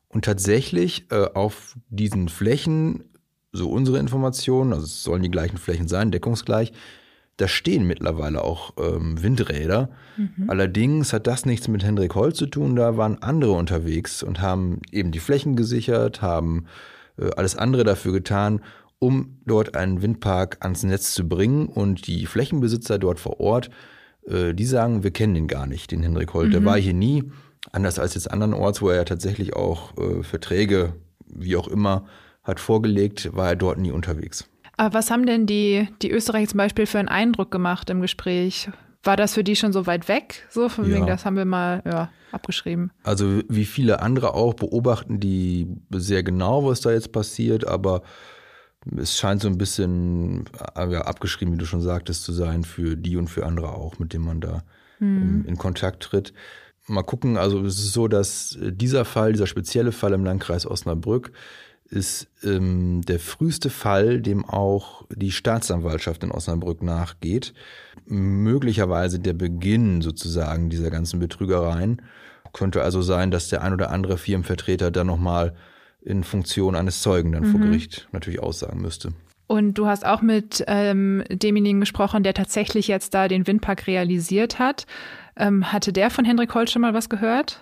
Und 0.08 0.24
tatsächlich 0.24 1.06
äh, 1.10 1.28
auf 1.34 1.76
diesen 1.88 2.28
Flächen, 2.28 3.04
so 3.52 3.70
unsere 3.70 3.98
Informationen, 3.98 4.72
also 4.72 4.84
es 4.84 5.02
sollen 5.02 5.22
die 5.22 5.30
gleichen 5.30 5.58
Flächen 5.58 5.88
sein, 5.88 6.10
deckungsgleich, 6.10 6.72
da 7.36 7.48
stehen 7.48 7.86
mittlerweile 7.86 8.42
auch 8.42 8.72
ähm, 8.78 9.22
Windräder. 9.22 9.90
Mhm. 10.16 10.48
Allerdings 10.48 11.12
hat 11.12 11.26
das 11.26 11.44
nichts 11.44 11.68
mit 11.68 11.84
Hendrik 11.84 12.14
Holz 12.14 12.38
zu 12.38 12.46
tun. 12.46 12.76
Da 12.76 12.96
waren 12.96 13.22
andere 13.22 13.52
unterwegs 13.52 14.22
und 14.22 14.40
haben 14.40 14.80
eben 14.90 15.12
die 15.12 15.20
Flächen 15.20 15.54
gesichert, 15.54 16.22
haben 16.22 16.64
äh, 17.18 17.30
alles 17.36 17.56
andere 17.56 17.84
dafür 17.84 18.12
getan, 18.12 18.62
um 18.98 19.38
dort 19.44 19.76
einen 19.76 20.00
Windpark 20.00 20.58
ans 20.60 20.82
Netz 20.82 21.12
zu 21.12 21.28
bringen. 21.28 21.66
Und 21.66 22.06
die 22.06 22.24
Flächenbesitzer 22.24 22.98
dort 22.98 23.20
vor 23.20 23.38
Ort, 23.38 23.68
äh, 24.28 24.54
die 24.54 24.66
sagen, 24.66 25.02
wir 25.02 25.10
kennen 25.10 25.34
den 25.34 25.48
gar 25.48 25.66
nicht, 25.66 25.90
den 25.90 26.02
Hendrik 26.02 26.34
Holt. 26.34 26.48
Mhm. 26.48 26.52
Der 26.52 26.64
war 26.64 26.78
hier 26.78 26.94
nie, 26.94 27.24
anders 27.72 27.98
als 27.98 28.14
jetzt 28.14 28.30
andernorts, 28.30 28.82
wo 28.82 28.90
er 28.90 28.96
ja 28.96 29.04
tatsächlich 29.04 29.54
auch 29.54 29.96
äh, 29.98 30.22
Verträge, 30.22 30.94
wie 31.26 31.56
auch 31.56 31.68
immer, 31.68 32.06
hat 32.42 32.60
vorgelegt, 32.60 33.30
war 33.34 33.48
er 33.48 33.56
dort 33.56 33.78
nie 33.78 33.90
unterwegs. 33.90 34.48
Aber 34.76 34.94
was 34.94 35.10
haben 35.10 35.26
denn 35.26 35.46
die, 35.46 35.88
die 36.02 36.10
Österreicher 36.10 36.48
zum 36.48 36.58
Beispiel 36.58 36.86
für 36.86 36.98
einen 36.98 37.08
Eindruck 37.08 37.50
gemacht 37.50 37.88
im 37.90 38.00
Gespräch? 38.00 38.68
War 39.02 39.16
das 39.16 39.34
für 39.34 39.44
die 39.44 39.56
schon 39.56 39.72
so 39.72 39.86
weit 39.86 40.08
weg? 40.08 40.46
So 40.50 40.68
von 40.68 40.88
ja. 40.88 40.96
wegen, 40.96 41.06
das 41.06 41.24
haben 41.24 41.36
wir 41.36 41.44
mal 41.44 41.82
ja, 41.86 42.10
abgeschrieben. 42.32 42.90
Also 43.04 43.40
wie 43.48 43.64
viele 43.64 44.00
andere 44.00 44.34
auch 44.34 44.54
beobachten 44.54 45.20
die 45.20 45.68
sehr 45.90 46.22
genau, 46.22 46.66
was 46.66 46.80
da 46.80 46.90
jetzt 46.92 47.12
passiert, 47.12 47.66
aber 47.66 48.02
es 48.96 49.18
scheint 49.18 49.42
so 49.42 49.48
ein 49.48 49.58
bisschen 49.58 50.44
äh, 50.76 50.90
ja, 50.90 51.02
abgeschrieben, 51.02 51.54
wie 51.54 51.58
du 51.58 51.66
schon 51.66 51.82
sagtest, 51.82 52.24
zu 52.24 52.32
sein 52.32 52.64
für 52.64 52.96
die 52.96 53.16
und 53.16 53.28
für 53.28 53.46
andere 53.46 53.70
auch, 53.70 53.98
mit 53.98 54.12
denen 54.12 54.24
man 54.24 54.40
da 54.40 54.62
mhm. 54.98 55.44
in, 55.44 55.44
in 55.44 55.56
Kontakt 55.56 56.02
tritt. 56.02 56.32
Mal 56.86 57.02
gucken, 57.02 57.36
also 57.36 57.64
es 57.64 57.78
ist 57.78 57.92
so, 57.92 58.06
dass 58.06 58.56
dieser 58.60 59.04
Fall, 59.04 59.32
dieser 59.32 59.48
spezielle 59.48 59.90
Fall 59.90 60.12
im 60.12 60.24
Landkreis 60.24 60.66
Osnabrück, 60.66 61.32
ist 61.88 62.28
ähm, 62.42 63.02
der 63.02 63.20
früheste 63.20 63.70
Fall, 63.70 64.20
dem 64.20 64.44
auch 64.44 65.04
die 65.14 65.30
Staatsanwaltschaft 65.30 66.22
in 66.24 66.32
Osnabrück 66.32 66.82
nachgeht. 66.82 67.54
Möglicherweise 68.06 69.18
der 69.20 69.34
Beginn 69.34 70.02
sozusagen 70.02 70.68
dieser 70.68 70.90
ganzen 70.90 71.20
Betrügereien. 71.20 72.02
Könnte 72.52 72.82
also 72.82 73.02
sein, 73.02 73.30
dass 73.30 73.48
der 73.48 73.62
ein 73.62 73.72
oder 73.72 73.90
andere 73.90 74.18
Firmenvertreter 74.18 74.90
dann 74.90 75.06
nochmal 75.06 75.54
in 76.00 76.24
Funktion 76.24 76.76
eines 76.76 77.02
Zeugen 77.02 77.32
dann 77.32 77.44
mhm. 77.44 77.50
vor 77.50 77.60
Gericht 77.60 78.08
natürlich 78.12 78.40
aussagen 78.40 78.80
müsste. 78.80 79.12
Und 79.48 79.74
du 79.74 79.86
hast 79.86 80.04
auch 80.04 80.22
mit 80.22 80.64
ähm, 80.66 81.22
demjenigen 81.30 81.80
gesprochen, 81.80 82.22
der 82.22 82.34
tatsächlich 82.34 82.88
jetzt 82.88 83.14
da 83.14 83.28
den 83.28 83.46
Windpark 83.46 83.86
realisiert 83.86 84.58
hat. 84.58 84.86
Ähm, 85.36 85.72
hatte 85.72 85.92
der 85.92 86.10
von 86.10 86.24
Hendrik 86.24 86.54
Holz 86.54 86.72
schon 86.72 86.82
mal 86.82 86.94
was 86.94 87.08
gehört? 87.08 87.60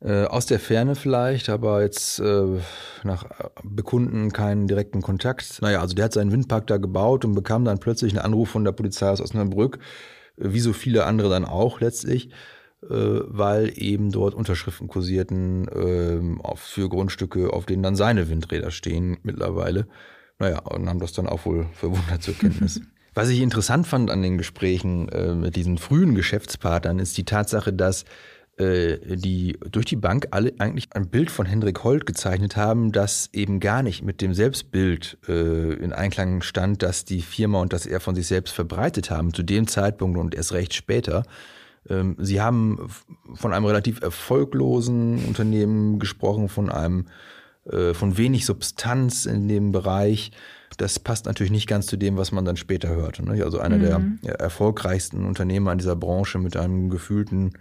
Äh, 0.00 0.24
aus 0.24 0.46
der 0.46 0.60
Ferne 0.60 0.94
vielleicht, 0.94 1.48
aber 1.48 1.82
jetzt 1.82 2.20
äh, 2.20 2.60
nach 3.02 3.24
Bekunden 3.62 4.30
keinen 4.32 4.66
direkten 4.66 5.02
Kontakt. 5.02 5.60
Naja, 5.62 5.80
also 5.80 5.94
der 5.94 6.06
hat 6.06 6.12
seinen 6.12 6.32
Windpark 6.32 6.66
da 6.66 6.76
gebaut 6.76 7.24
und 7.24 7.34
bekam 7.34 7.64
dann 7.64 7.80
plötzlich 7.80 8.12
einen 8.12 8.24
Anruf 8.24 8.50
von 8.50 8.64
der 8.64 8.72
Polizei 8.72 9.08
aus 9.08 9.20
Osnabrück, 9.20 9.78
äh, 10.36 10.52
wie 10.52 10.60
so 10.60 10.72
viele 10.72 11.04
andere 11.04 11.28
dann 11.28 11.44
auch 11.44 11.80
letztlich, 11.80 12.28
äh, 12.28 12.30
weil 12.80 13.72
eben 13.76 14.12
dort 14.12 14.34
Unterschriften 14.34 14.86
kursierten 14.86 15.66
äh, 15.68 16.42
auf, 16.42 16.60
für 16.60 16.88
Grundstücke, 16.88 17.52
auf 17.52 17.66
denen 17.66 17.82
dann 17.82 17.96
seine 17.96 18.28
Windräder 18.28 18.70
stehen 18.70 19.16
mittlerweile. 19.22 19.86
Naja, 20.38 20.58
und 20.60 20.88
haben 20.88 21.00
das 21.00 21.12
dann 21.12 21.26
auch 21.26 21.46
wohl 21.46 21.66
verwundert 21.72 22.22
zur 22.22 22.34
Kenntnis. 22.34 22.80
Was 23.14 23.30
ich 23.30 23.40
interessant 23.40 23.86
fand 23.86 24.10
an 24.10 24.20
den 24.20 24.36
Gesprächen 24.36 25.08
äh, 25.08 25.34
mit 25.34 25.56
diesen 25.56 25.78
frühen 25.78 26.14
Geschäftspartnern, 26.14 26.98
ist 26.98 27.16
die 27.16 27.24
Tatsache, 27.24 27.72
dass 27.72 28.04
äh, 28.58 29.16
die 29.16 29.58
durch 29.70 29.86
die 29.86 29.96
Bank 29.96 30.28
alle 30.32 30.52
eigentlich 30.58 30.88
ein 30.92 31.08
Bild 31.08 31.30
von 31.30 31.46
Hendrik 31.46 31.82
Holt 31.82 32.04
gezeichnet 32.04 32.56
haben, 32.56 32.92
das 32.92 33.30
eben 33.32 33.58
gar 33.58 33.82
nicht 33.82 34.02
mit 34.02 34.20
dem 34.20 34.34
Selbstbild 34.34 35.16
äh, 35.28 35.74
in 35.74 35.94
Einklang 35.94 36.42
stand, 36.42 36.82
das 36.82 37.06
die 37.06 37.22
Firma 37.22 37.60
und 37.60 37.72
das 37.72 37.86
er 37.86 38.00
von 38.00 38.14
sich 38.14 38.26
selbst 38.26 38.54
verbreitet 38.54 39.10
haben, 39.10 39.32
zu 39.32 39.42
dem 39.42 39.66
Zeitpunkt 39.66 40.18
und 40.18 40.34
erst 40.34 40.52
recht 40.52 40.74
später. 40.74 41.24
Ähm, 41.88 42.16
sie 42.18 42.40
haben 42.40 42.88
von 43.34 43.52
einem 43.52 43.64
relativ 43.64 44.02
erfolglosen 44.02 45.24
Unternehmen 45.26 45.98
gesprochen, 45.98 46.48
von 46.48 46.70
einem 46.70 47.06
äh, 47.70 47.94
von 47.94 48.16
wenig 48.16 48.46
Substanz 48.46 49.26
in 49.26 49.48
dem 49.48 49.72
Bereich. 49.72 50.30
Das 50.76 50.98
passt 50.98 51.26
natürlich 51.26 51.52
nicht 51.52 51.68
ganz 51.68 51.86
zu 51.86 51.96
dem, 51.96 52.16
was 52.16 52.32
man 52.32 52.44
dann 52.44 52.56
später 52.56 52.88
hört. 52.88 53.20
Ne? 53.22 53.42
Also 53.44 53.58
einer 53.58 53.76
mhm. 53.98 54.20
der 54.22 54.34
erfolgreichsten 54.34 55.24
Unternehmer 55.24 55.72
in 55.72 55.78
dieser 55.78 55.96
Branche 55.96 56.38
mit 56.38 56.56
einem 56.56 56.90
gefühlten 56.90 57.52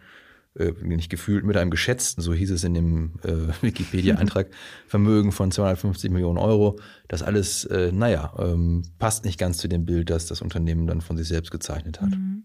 äh, 0.58 0.72
nicht 0.82 1.10
gefühlt, 1.10 1.44
mit 1.44 1.58
einem 1.58 1.72
geschätzten, 1.72 2.24
so 2.24 2.34
hieß 2.34 2.52
es 2.52 2.64
in 2.64 2.74
dem 2.74 3.14
äh, 3.24 3.54
Wikipedia-Eintrag, 3.62 4.48
Vermögen 4.88 5.32
von 5.32 5.52
250 5.52 6.12
Millionen 6.12 6.38
Euro. 6.38 6.80
Das 7.08 7.24
alles, 7.24 7.66
äh, 7.66 7.92
naja, 7.92 8.34
ähm, 8.40 8.84
passt 9.00 9.26
nicht 9.26 9.40
ganz 9.40 9.58
zu 9.58 9.68
dem 9.68 9.86
Bild, 9.86 10.10
das 10.10 10.28
das 10.28 10.42
Unternehmen 10.42 10.88
dann 10.88 11.02
von 11.02 11.18
sich 11.18 11.28
selbst 11.28 11.52
gezeichnet 11.52 12.02
hat. 12.02 12.12
Mhm. 12.12 12.44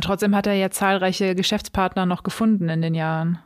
trotzdem 0.00 0.34
hat 0.34 0.46
er 0.46 0.54
ja 0.54 0.70
zahlreiche 0.70 1.34
Geschäftspartner 1.34 2.06
noch 2.06 2.22
gefunden 2.22 2.68
in 2.68 2.82
den 2.82 2.94
Jahren. 2.94 3.38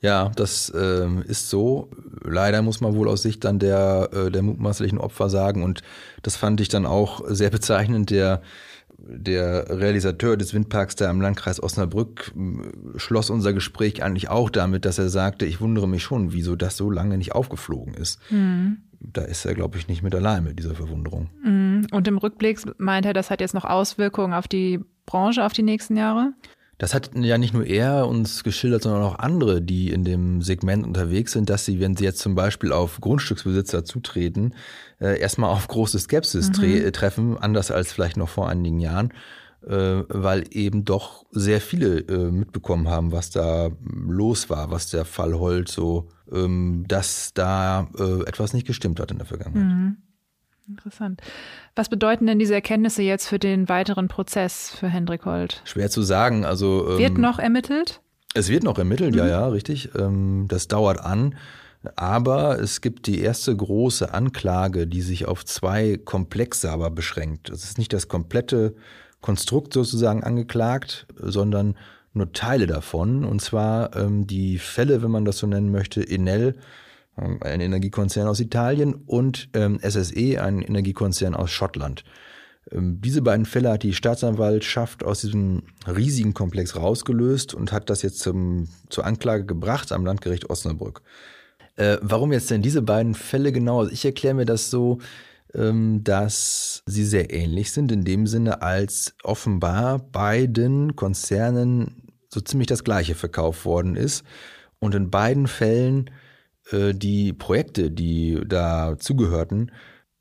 Ja, 0.00 0.30
das 0.36 0.68
äh, 0.68 1.08
ist 1.26 1.48
so. 1.48 1.90
Leider 2.22 2.60
muss 2.60 2.80
man 2.80 2.94
wohl 2.94 3.08
aus 3.08 3.22
Sicht 3.22 3.44
dann 3.44 3.58
der, 3.58 4.10
äh, 4.12 4.30
der 4.30 4.42
mutmaßlichen 4.42 4.98
Opfer 4.98 5.30
sagen. 5.30 5.62
Und 5.62 5.82
das 6.22 6.36
fand 6.36 6.60
ich 6.60 6.68
dann 6.68 6.84
auch 6.84 7.22
sehr 7.26 7.50
bezeichnend. 7.50 8.10
Der 8.10 8.42
der 8.98 9.66
Realisateur 9.68 10.36
des 10.36 10.54
Windparks 10.54 10.96
da 10.96 11.10
im 11.10 11.20
Landkreis 11.20 11.62
Osnabrück 11.62 12.32
schloss 12.96 13.30
unser 13.30 13.52
Gespräch 13.52 14.02
eigentlich 14.02 14.28
auch 14.28 14.50
damit, 14.50 14.84
dass 14.84 14.98
er 14.98 15.08
sagte, 15.08 15.46
ich 15.46 15.60
wundere 15.60 15.88
mich 15.88 16.02
schon, 16.02 16.32
wieso 16.32 16.56
das 16.56 16.76
so 16.76 16.90
lange 16.90 17.18
nicht 17.18 17.32
aufgeflogen 17.32 17.94
ist. 17.94 18.20
Mhm. 18.30 18.78
Da 18.98 19.22
ist 19.22 19.44
er, 19.44 19.54
glaube 19.54 19.76
ich, 19.78 19.88
nicht 19.88 20.02
mit 20.02 20.14
allein 20.14 20.44
mit 20.44 20.58
dieser 20.58 20.74
Verwunderung. 20.74 21.28
Mhm. 21.44 21.86
Und 21.92 22.08
im 22.08 22.18
Rückblick 22.18 22.60
meint 22.78 23.06
er, 23.06 23.12
das 23.12 23.30
hat 23.30 23.40
jetzt 23.40 23.54
noch 23.54 23.64
Auswirkungen 23.64 24.32
auf 24.32 24.48
die 24.48 24.80
Branche, 25.04 25.44
auf 25.44 25.52
die 25.52 25.62
nächsten 25.62 25.96
Jahre? 25.96 26.32
Das 26.78 26.92
hat 26.92 27.10
ja 27.14 27.38
nicht 27.38 27.54
nur 27.54 27.64
er 27.66 28.06
uns 28.06 28.44
geschildert, 28.44 28.82
sondern 28.82 29.02
auch 29.02 29.18
andere, 29.18 29.62
die 29.62 29.90
in 29.90 30.04
dem 30.04 30.42
Segment 30.42 30.86
unterwegs 30.86 31.32
sind, 31.32 31.48
dass 31.48 31.64
sie, 31.64 31.80
wenn 31.80 31.96
sie 31.96 32.04
jetzt 32.04 32.18
zum 32.18 32.34
Beispiel 32.34 32.72
auf 32.72 33.00
Grundstücksbesitzer 33.00 33.84
zutreten, 33.84 34.54
äh, 35.00 35.18
erstmal 35.18 35.50
auf 35.50 35.68
große 35.68 35.98
Skepsis 35.98 36.50
mhm. 36.58 36.64
Äh, 36.64 36.92
treffen, 36.92 37.38
anders 37.38 37.70
als 37.70 37.92
vielleicht 37.92 38.18
noch 38.18 38.28
vor 38.28 38.48
einigen 38.48 38.80
Jahren, 38.80 39.12
äh, 39.66 40.02
weil 40.08 40.44
eben 40.50 40.84
doch 40.84 41.24
sehr 41.30 41.62
viele 41.62 42.00
äh, 42.00 42.30
mitbekommen 42.30 42.88
haben, 42.88 43.10
was 43.10 43.30
da 43.30 43.70
los 43.80 44.50
war, 44.50 44.70
was 44.70 44.90
der 44.90 45.06
Fall 45.06 45.34
Holt 45.34 45.68
so, 45.68 46.08
ähm, 46.30 46.84
dass 46.88 47.32
da 47.32 47.88
äh, 47.98 48.22
etwas 48.26 48.52
nicht 48.52 48.66
gestimmt 48.66 49.00
hat 49.00 49.10
in 49.10 49.18
der 49.18 49.26
Vergangenheit. 49.26 49.64
Mhm. 49.64 49.96
Interessant. 50.68 51.20
Was 51.76 51.88
bedeuten 51.88 52.26
denn 52.26 52.38
diese 52.38 52.54
Erkenntnisse 52.54 53.02
jetzt 53.02 53.28
für 53.28 53.38
den 53.38 53.68
weiteren 53.68 54.08
Prozess 54.08 54.70
für 54.70 54.88
Hendrik 54.88 55.24
Holt? 55.24 55.62
Schwer 55.64 55.90
zu 55.90 56.02
sagen. 56.02 56.44
Also 56.44 56.88
ähm, 56.90 56.98
wird 56.98 57.18
noch 57.18 57.38
ermittelt? 57.38 58.00
Es 58.34 58.48
wird 58.48 58.64
noch 58.64 58.78
ermittelt, 58.78 59.12
mhm. 59.12 59.18
ja, 59.18 59.26
ja, 59.26 59.48
richtig. 59.48 59.90
Ähm, 59.96 60.46
das 60.48 60.68
dauert 60.68 61.00
an. 61.00 61.36
Aber 61.94 62.58
es 62.58 62.80
gibt 62.80 63.06
die 63.06 63.20
erste 63.20 63.54
große 63.54 64.12
Anklage, 64.12 64.88
die 64.88 65.02
sich 65.02 65.26
auf 65.26 65.44
zwei 65.44 65.98
Komplexe 66.04 66.70
aber 66.70 66.90
beschränkt. 66.90 67.48
Es 67.48 67.62
ist 67.62 67.78
nicht 67.78 67.92
das 67.92 68.08
komplette 68.08 68.74
Konstrukt 69.20 69.72
sozusagen 69.72 70.24
angeklagt, 70.24 71.06
sondern 71.16 71.76
nur 72.12 72.32
Teile 72.32 72.66
davon. 72.66 73.24
Und 73.24 73.40
zwar 73.40 73.94
ähm, 73.94 74.26
die 74.26 74.58
Fälle, 74.58 75.02
wenn 75.02 75.10
man 75.12 75.24
das 75.24 75.38
so 75.38 75.46
nennen 75.46 75.70
möchte, 75.70 76.06
Enel, 76.06 76.56
ein 77.16 77.60
Energiekonzern 77.60 78.28
aus 78.28 78.40
Italien, 78.40 78.94
und 78.94 79.48
ähm, 79.54 79.78
SSE, 79.82 80.42
ein 80.42 80.62
Energiekonzern 80.62 81.34
aus 81.34 81.50
Schottland. 81.50 82.04
Ähm, 82.70 83.00
diese 83.00 83.22
beiden 83.22 83.46
Fälle 83.46 83.70
hat 83.70 83.82
die 83.82 83.94
Staatsanwaltschaft 83.94 85.04
aus 85.04 85.20
diesem 85.20 85.62
riesigen 85.86 86.34
Komplex 86.34 86.76
rausgelöst 86.76 87.54
und 87.54 87.72
hat 87.72 87.90
das 87.90 88.02
jetzt 88.02 88.20
zum, 88.20 88.68
zur 88.90 89.04
Anklage 89.06 89.44
gebracht 89.44 89.92
am 89.92 90.04
Landgericht 90.04 90.50
Osnabrück. 90.50 91.02
Äh, 91.76 91.98
warum 92.00 92.32
jetzt 92.32 92.50
denn 92.50 92.62
diese 92.62 92.82
beiden 92.82 93.14
Fälle 93.14 93.52
genau? 93.52 93.80
Also 93.80 93.92
ich 93.92 94.04
erkläre 94.04 94.34
mir 94.34 94.46
das 94.46 94.70
so, 94.70 94.98
ähm, 95.54 96.02
dass 96.04 96.82
sie 96.86 97.04
sehr 97.04 97.32
ähnlich 97.32 97.72
sind, 97.72 97.92
in 97.92 98.04
dem 98.04 98.26
Sinne, 98.26 98.62
als 98.62 99.14
offenbar 99.22 99.98
beiden 99.98 100.96
Konzernen 100.96 102.02
so 102.28 102.40
ziemlich 102.40 102.66
das 102.66 102.84
Gleiche 102.84 103.14
verkauft 103.14 103.64
worden 103.64 103.96
ist. 103.96 104.24
Und 104.78 104.94
in 104.94 105.10
beiden 105.10 105.46
Fällen 105.46 106.10
die 106.72 107.32
Projekte, 107.32 107.90
die 107.92 108.40
da 108.44 108.96
zugehörten, 108.98 109.70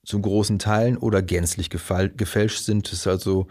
zu 0.05 0.21
großen 0.21 0.59
Teilen 0.59 0.97
oder 0.97 1.21
gänzlich 1.21 1.69
gefälscht 1.69 2.63
sind. 2.63 2.85
Das 2.87 2.99
ist 2.99 3.07
also 3.07 3.47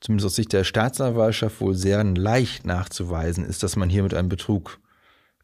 zumindest 0.00 0.26
aus 0.26 0.34
Sicht 0.34 0.52
der 0.52 0.64
Staatsanwaltschaft 0.64 1.60
wohl 1.60 1.74
sehr 1.74 2.02
leicht 2.02 2.66
nachzuweisen 2.66 3.44
ist, 3.44 3.62
dass 3.62 3.76
man 3.76 3.88
hier 3.88 4.02
mit 4.02 4.14
einem 4.14 4.28
Betrug 4.28 4.80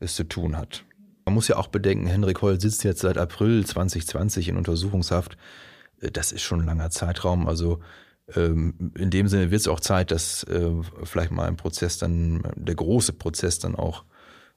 es 0.01 0.15
zu 0.15 0.25
tun 0.25 0.57
hat. 0.57 0.85
Man 1.25 1.35
muss 1.35 1.49
ja 1.49 1.57
auch 1.57 1.69
bedenken, 1.69 2.07
Henrik 2.07 2.41
Holl 2.43 2.61
sitzt 2.61 2.85
jetzt 2.85 3.01
seit 3.01 3.19
April 3.19 3.65
2020 3.65 4.49
in 4.49 4.57
Untersuchungshaft. 4.57 5.37
Äh, 6.01 6.11
das 6.11 6.33
ist 6.33 6.43
schon 6.43 6.61
ein 6.61 6.67
langer 6.67 6.91
Zeitraum. 6.91 7.47
Also 7.47 7.81
ähm, 8.35 8.93
in 8.97 9.11
dem 9.11 9.29
Sinne 9.29 9.51
wird 9.51 9.61
es 9.61 9.69
auch 9.69 9.81
Zeit, 9.81 10.11
dass 10.11 10.45
äh, 10.45 10.71
vielleicht 11.05 11.31
mal 11.31 11.47
ein 11.47 11.57
Prozess 11.57 11.99
dann, 11.99 12.43
der 12.57 12.75
große 12.75 13.13
Prozess 13.13 13.59
dann 13.59 13.77
auch 13.77 14.05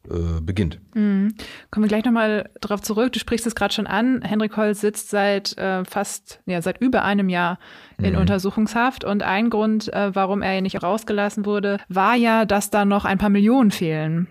äh, 0.09 0.41
beginnt. 0.41 0.79
Mhm. 0.95 1.35
Kommen 1.69 1.83
wir 1.83 1.87
gleich 1.87 2.05
nochmal 2.05 2.49
darauf 2.59 2.81
zurück. 2.81 3.13
Du 3.13 3.19
sprichst 3.19 3.45
es 3.45 3.53
gerade 3.53 3.71
schon 3.71 3.85
an. 3.85 4.23
Henrik 4.23 4.57
Holz 4.57 4.81
sitzt 4.81 5.11
seit 5.11 5.55
äh, 5.59 5.85
fast, 5.85 6.39
ja, 6.47 6.59
seit 6.63 6.81
über 6.81 7.03
einem 7.03 7.29
Jahr 7.29 7.59
in 7.99 8.13
mhm. 8.13 8.21
Untersuchungshaft. 8.21 9.03
Und 9.03 9.21
ein 9.21 9.51
Grund, 9.51 9.93
äh, 9.93 10.15
warum 10.15 10.41
er 10.41 10.59
nicht 10.61 10.81
rausgelassen 10.81 11.45
wurde, 11.45 11.77
war 11.87 12.15
ja, 12.15 12.45
dass 12.45 12.71
da 12.71 12.83
noch 12.83 13.05
ein 13.05 13.19
paar 13.19 13.29
Millionen 13.29 13.69
fehlen. 13.69 14.27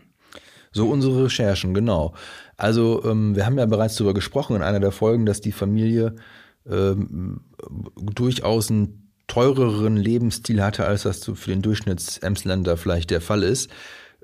So 0.73 0.89
unsere 0.89 1.25
Recherchen, 1.25 1.73
genau. 1.73 2.15
Also 2.57 3.05
ähm, 3.05 3.37
wir 3.37 3.47
haben 3.47 3.57
ja 3.57 3.67
bereits 3.67 3.95
darüber 3.95 4.15
gesprochen 4.15 4.57
in 4.57 4.62
einer 4.62 4.81
der 4.81 4.93
Folgen, 4.93 5.25
dass 5.25 5.41
die 5.41 5.53
Familie 5.53 6.17
ähm, 6.69 7.43
durchaus 7.97 8.71
einen 8.71 9.12
teureren 9.29 9.97
Lebensstil 9.97 10.62
hatte, 10.62 10.85
als 10.85 11.05
das 11.05 11.25
für 11.25 11.50
den 11.50 11.62
Durchschnitts-Emsländer 11.62 12.77
vielleicht 12.77 13.11
der 13.11 13.21
Fall 13.21 13.45
ist 13.45 13.71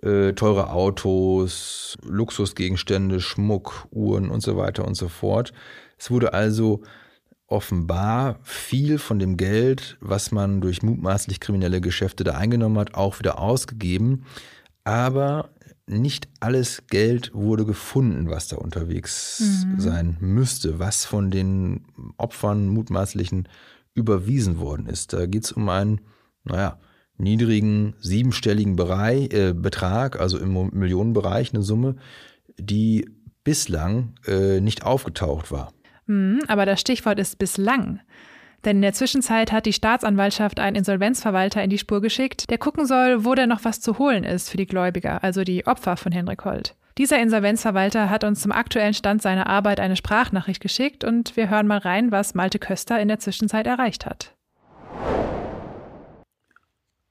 äh, 0.03 0.33
teure 0.33 0.71
Autos, 0.71 1.97
Luxusgegenstände, 2.03 3.21
Schmuck, 3.21 3.87
Uhren 3.91 4.31
und 4.31 4.43
so 4.43 4.57
weiter 4.57 4.87
und 4.87 4.95
so 4.95 5.09
fort. 5.09 5.53
Es 5.99 6.11
wurde 6.11 6.35
also 6.35 6.83
offenbar 7.47 8.41
viel 8.43 8.99
von 8.99 9.19
dem 9.19 9.37
Geld, 9.37 9.97
was 10.01 10.33
man 10.33 10.61
durch 10.61 10.83
mutmaßlich 10.83 11.41
kriminelle 11.41 11.81
Geschäfte 11.81 12.25
da 12.25 12.33
eingenommen 12.33 12.79
hat, 12.79 12.95
auch 12.95 13.19
wieder 13.19 13.39
ausgegeben. 13.39 14.25
Aber 14.85 15.51
nicht 15.87 16.29
alles 16.41 16.83
Geld 16.89 17.31
wurde 17.33 17.65
gefunden, 17.65 18.29
was 18.29 18.49
da 18.49 18.57
unterwegs 18.57 19.65
mhm. 19.65 19.81
sein 19.81 20.17
müsste, 20.21 20.79
was 20.79 21.05
von 21.05 21.31
den 21.31 21.87
Opfern 22.17 22.69
mutmaßlichen 22.69 23.49
überwiesen 23.95 24.59
worden 24.59 24.87
ist. 24.87 25.13
Da 25.13 25.27
geht 25.27 25.45
es 25.45 25.53
um 25.53 25.69
einen, 25.69 26.01
naja, 26.45 26.79
niedrigen 27.19 27.95
siebenstelligen 28.01 28.77
Bereich, 28.77 29.33
äh, 29.33 29.53
Betrag, 29.55 30.21
also 30.21 30.39
im 30.39 30.71
Millionenbereich 30.73 31.53
eine 31.53 31.63
Summe, 31.63 31.97
die 32.59 33.09
bislang 33.45 34.15
äh, 34.27 34.61
nicht 34.61 34.85
aufgetaucht 34.85 35.51
war. 35.51 35.73
Mhm, 36.07 36.41
aber 36.49 36.67
das 36.67 36.81
Stichwort 36.81 37.19
ist 37.19 37.39
bislang. 37.39 38.01
Denn 38.65 38.77
in 38.77 38.83
der 38.83 38.93
Zwischenzeit 38.93 39.53
hat 39.53 39.67
die 39.67 39.73
Staatsanwaltschaft 39.73 40.59
einen 40.59 40.77
Insolvenzverwalter 40.77 41.63
in 41.63 41.71
die 41.71 41.79
Spur 41.79 42.01
geschickt, 42.01 42.51
der 42.51 42.59
gucken 42.59 42.87
soll, 42.87 43.25
wo 43.25 43.35
denn 43.35 43.49
noch 43.49 43.65
was 43.65 43.81
zu 43.81 43.99
holen 43.99 44.25
ist 44.25 44.51
für 44.51 44.57
die 44.57 44.67
Gläubiger, 44.67 45.23
also 45.23 45.45
die 45.45 45.67
Opfer 45.67 45.97
von 45.97 46.11
Henrik 46.11 46.45
Holt. 46.45 46.75
Dieser 46.99 47.21
Insolvenzverwalter 47.21 48.09
hat 48.09 48.25
uns 48.25 48.41
zum 48.41 48.53
aktuellen 48.53 48.95
Stand 48.95 49.21
seiner 49.21 49.47
Arbeit 49.47 49.81
eine 49.81 49.97
Sprachnachricht 49.97 50.63
geschickt 50.63 51.05
und 51.05 51.37
wir 51.37 51.51
hören 51.51 51.67
mal 51.67 51.79
rein, 51.79 52.11
was 52.11 52.35
Malte 52.35 52.59
Köster 52.59 52.99
in 52.99 53.09
der 53.09 53.21
Zwischenzeit 53.21 53.67
erreicht 53.67 54.07
hat. 54.07 54.36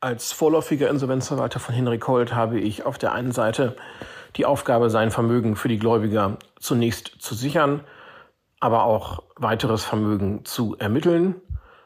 Als 0.06 0.34
vorläufiger 0.34 0.88
Insolvenzverwalter 0.92 1.60
von 1.60 1.74
Henrik 1.74 2.08
Holt 2.08 2.36
habe 2.36 2.60
ich 2.60 2.86
auf 2.86 3.00
der 3.00 3.14
einen 3.14 3.32
Seite 3.32 3.76
die 4.36 4.46
Aufgabe, 4.46 4.92
sein 4.92 5.10
Vermögen 5.10 5.56
für 5.56 5.68
die 5.68 5.80
Gläubiger 5.80 6.38
zunächst 6.60 7.08
zu 7.18 7.34
sichern, 7.34 7.84
aber 8.60 8.84
auch 8.84 9.24
weiteres 9.36 9.84
Vermögen 9.84 10.46
zu 10.46 10.78
ermitteln. 10.78 11.42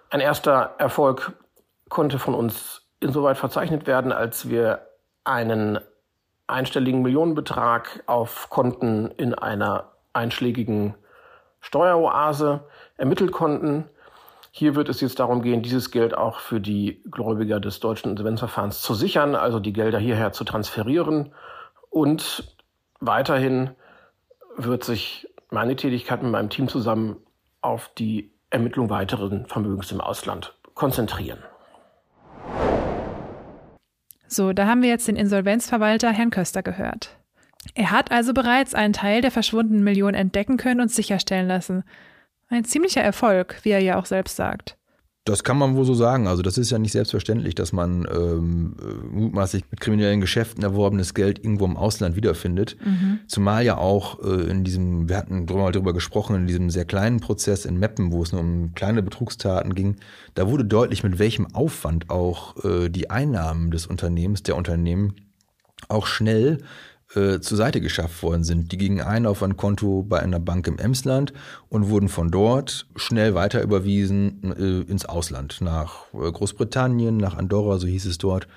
Ein 0.09 0.19
erster 0.19 0.75
Erfolg 0.79 1.31
konnte 1.87 2.19
von 2.19 2.33
uns 2.33 2.81
insoweit 2.99 3.37
verzeichnet 3.37 3.87
werden, 3.87 4.11
als 4.11 4.49
wir 4.49 4.81
einen 5.23 5.79
einstelligen 6.45 7.01
Millionenbetrag 7.01 8.03
auf 8.05 8.49
Konten 8.49 9.11
in 9.11 9.33
einer 9.33 9.93
einschlägigen 10.11 10.93
Steueroase 11.61 12.65
ermitteln 12.97 13.31
konnten. 13.31 13.89
Hier 14.51 14.75
wird 14.75 14.89
es 14.89 15.01
jetzt 15.01 15.19
darum 15.19 15.41
gehen, 15.41 15.61
dieses 15.61 15.91
Geld 15.91 16.17
auch 16.17 16.39
für 16.39 16.59
die 16.59 17.01
Gläubiger 17.09 17.59
des 17.59 17.79
deutschen 17.79 18.11
Insolvenzverfahrens 18.11 18.81
zu 18.81 18.93
sichern, 18.93 19.35
also 19.35 19.59
die 19.59 19.73
Gelder 19.73 19.99
hierher 19.99 20.31
zu 20.31 20.43
transferieren. 20.43 21.33
Und 21.89 22.55
weiterhin 22.99 23.71
wird 24.57 24.83
sich 24.83 25.27
meine 25.51 25.75
Tätigkeit 25.75 26.23
mit 26.23 26.31
meinem 26.31 26.49
Team 26.49 26.67
zusammen 26.67 27.17
auf 27.61 27.91
die 27.97 28.31
Ermittlung 28.49 28.89
weiteren 28.89 29.45
Vermögens 29.45 29.91
im 29.91 30.01
Ausland 30.01 30.55
konzentrieren. 30.73 31.39
So, 34.27 34.53
da 34.53 34.67
haben 34.67 34.81
wir 34.81 34.89
jetzt 34.89 35.07
den 35.07 35.15
Insolvenzverwalter 35.15 36.11
Herrn 36.11 36.29
Köster 36.29 36.61
gehört. 36.61 37.17
Er 37.73 37.91
hat 37.91 38.11
also 38.11 38.33
bereits 38.33 38.73
einen 38.75 38.93
Teil 38.93 39.21
der 39.21 39.31
verschwundenen 39.31 39.83
Millionen 39.83 40.15
entdecken 40.15 40.57
können 40.57 40.81
und 40.81 40.91
sicherstellen 40.91 41.47
lassen. 41.47 41.83
Ein 42.49 42.65
ziemlicher 42.65 43.01
Erfolg, 43.01 43.59
wie 43.63 43.69
er 43.69 43.79
ja 43.79 43.97
auch 43.97 44.05
selbst 44.05 44.35
sagt. 44.35 44.75
Das 45.25 45.43
kann 45.43 45.59
man 45.59 45.75
wohl 45.75 45.85
so 45.85 45.93
sagen. 45.93 46.27
Also 46.27 46.41
das 46.41 46.57
ist 46.57 46.71
ja 46.71 46.79
nicht 46.79 46.93
selbstverständlich, 46.93 47.53
dass 47.53 47.71
man 47.71 48.07
ähm, 48.11 48.75
mutmaßlich 49.11 49.65
mit 49.69 49.79
kriminellen 49.79 50.21
Geschäften 50.21 50.63
erworbenes 50.63 51.13
Geld 51.13 51.37
irgendwo 51.37 51.65
im 51.65 51.77
Ausland 51.77 52.15
wiederfindet. 52.15 52.77
Mhm. 52.83 53.19
Zumal 53.27 53.63
ja 53.63 53.77
auch 53.77 54.23
äh, 54.23 54.49
in 54.49 54.63
diesem, 54.63 55.07
wir 55.07 55.17
hatten 55.17 55.45
drüber, 55.45 55.71
darüber 55.71 55.93
gesprochen, 55.93 56.35
in 56.35 56.47
diesem 56.47 56.71
sehr 56.71 56.85
kleinen 56.85 57.19
Prozess 57.19 57.65
in 57.65 57.77
Meppen, 57.77 58.11
wo 58.11 58.23
es 58.23 58.31
nur 58.31 58.41
um 58.41 58.73
kleine 58.73 59.03
Betrugstaten 59.03 59.75
ging, 59.75 59.97
da 60.33 60.49
wurde 60.49 60.65
deutlich, 60.65 61.03
mit 61.03 61.19
welchem 61.19 61.53
Aufwand 61.53 62.09
auch 62.09 62.63
äh, 62.63 62.89
die 62.89 63.11
Einnahmen 63.11 63.69
des 63.69 63.85
Unternehmens, 63.85 64.41
der 64.41 64.55
Unternehmen 64.55 65.13
auch 65.89 66.07
schnell 66.07 66.57
äh, 67.15 67.39
zur 67.39 67.57
Seite 67.57 67.81
geschafft 67.81 68.21
worden 68.21 68.43
sind. 68.43 68.71
Die 68.71 68.77
gingen 68.77 69.01
ein 69.01 69.25
auf 69.25 69.41
ein 69.41 69.57
Konto 69.57 70.03
bei 70.03 70.19
einer 70.19 70.39
Bank 70.39 70.67
im 70.67 70.77
Emsland 70.77 71.33
und 71.69 71.89
wurden 71.89 72.09
von 72.09 72.29
dort 72.29 72.85
schnell 72.95 73.33
weiter 73.33 73.61
überwiesen 73.61 74.53
äh, 74.53 74.91
ins 74.91 75.05
Ausland, 75.05 75.61
nach 75.61 76.05
äh, 76.13 76.31
Großbritannien, 76.31 77.17
nach 77.17 77.35
Andorra, 77.35 77.77
so 77.77 77.87
hieß 77.87 78.05
es 78.05 78.17
dort 78.17 78.47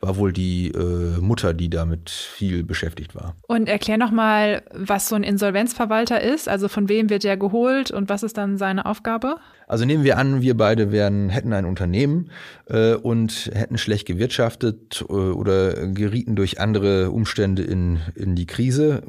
war 0.00 0.16
wohl 0.16 0.32
die 0.32 0.68
äh, 0.68 1.20
Mutter, 1.20 1.54
die 1.54 1.70
damit 1.70 2.10
viel 2.10 2.62
beschäftigt 2.62 3.14
war. 3.14 3.34
Und 3.46 3.68
erklär 3.68 3.98
nochmal, 3.98 4.62
was 4.72 5.08
so 5.08 5.16
ein 5.16 5.22
Insolvenzverwalter 5.22 6.20
ist. 6.20 6.48
Also 6.48 6.68
von 6.68 6.88
wem 6.88 7.10
wird 7.10 7.24
der 7.24 7.36
geholt 7.36 7.90
und 7.90 8.08
was 8.08 8.22
ist 8.22 8.36
dann 8.36 8.58
seine 8.58 8.86
Aufgabe? 8.86 9.36
Also 9.66 9.84
nehmen 9.84 10.04
wir 10.04 10.18
an, 10.18 10.42
wir 10.42 10.56
beide 10.56 10.92
wären, 10.92 11.28
hätten 11.28 11.52
ein 11.52 11.64
Unternehmen 11.64 12.30
äh, 12.66 12.94
und 12.94 13.50
hätten 13.52 13.78
schlecht 13.78 14.06
gewirtschaftet 14.06 15.04
äh, 15.08 15.12
oder 15.12 15.88
gerieten 15.88 16.36
durch 16.36 16.60
andere 16.60 17.10
Umstände 17.10 17.62
in, 17.62 18.00
in 18.14 18.36
die 18.36 18.46
Krise. 18.46 19.02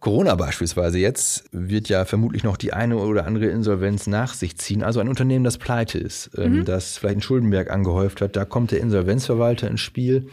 Corona 0.00 0.36
beispielsweise 0.36 0.98
jetzt 0.98 1.46
wird 1.50 1.88
ja 1.88 2.04
vermutlich 2.04 2.44
noch 2.44 2.56
die 2.56 2.72
eine 2.72 2.98
oder 2.98 3.26
andere 3.26 3.46
Insolvenz 3.46 4.06
nach 4.06 4.32
sich 4.32 4.56
ziehen. 4.56 4.84
Also 4.84 5.00
ein 5.00 5.08
Unternehmen, 5.08 5.44
das 5.44 5.58
pleite 5.58 5.98
ist, 5.98 6.30
ähm, 6.38 6.58
mhm. 6.58 6.64
das 6.64 6.98
vielleicht 6.98 7.14
einen 7.14 7.22
Schuldenberg 7.22 7.70
angehäuft 7.70 8.20
hat, 8.20 8.36
da 8.36 8.44
kommt 8.44 8.70
der 8.70 8.80
Insolvenzverwalter 8.80 9.68
ins 9.68 9.80
Spiel. 9.80 10.28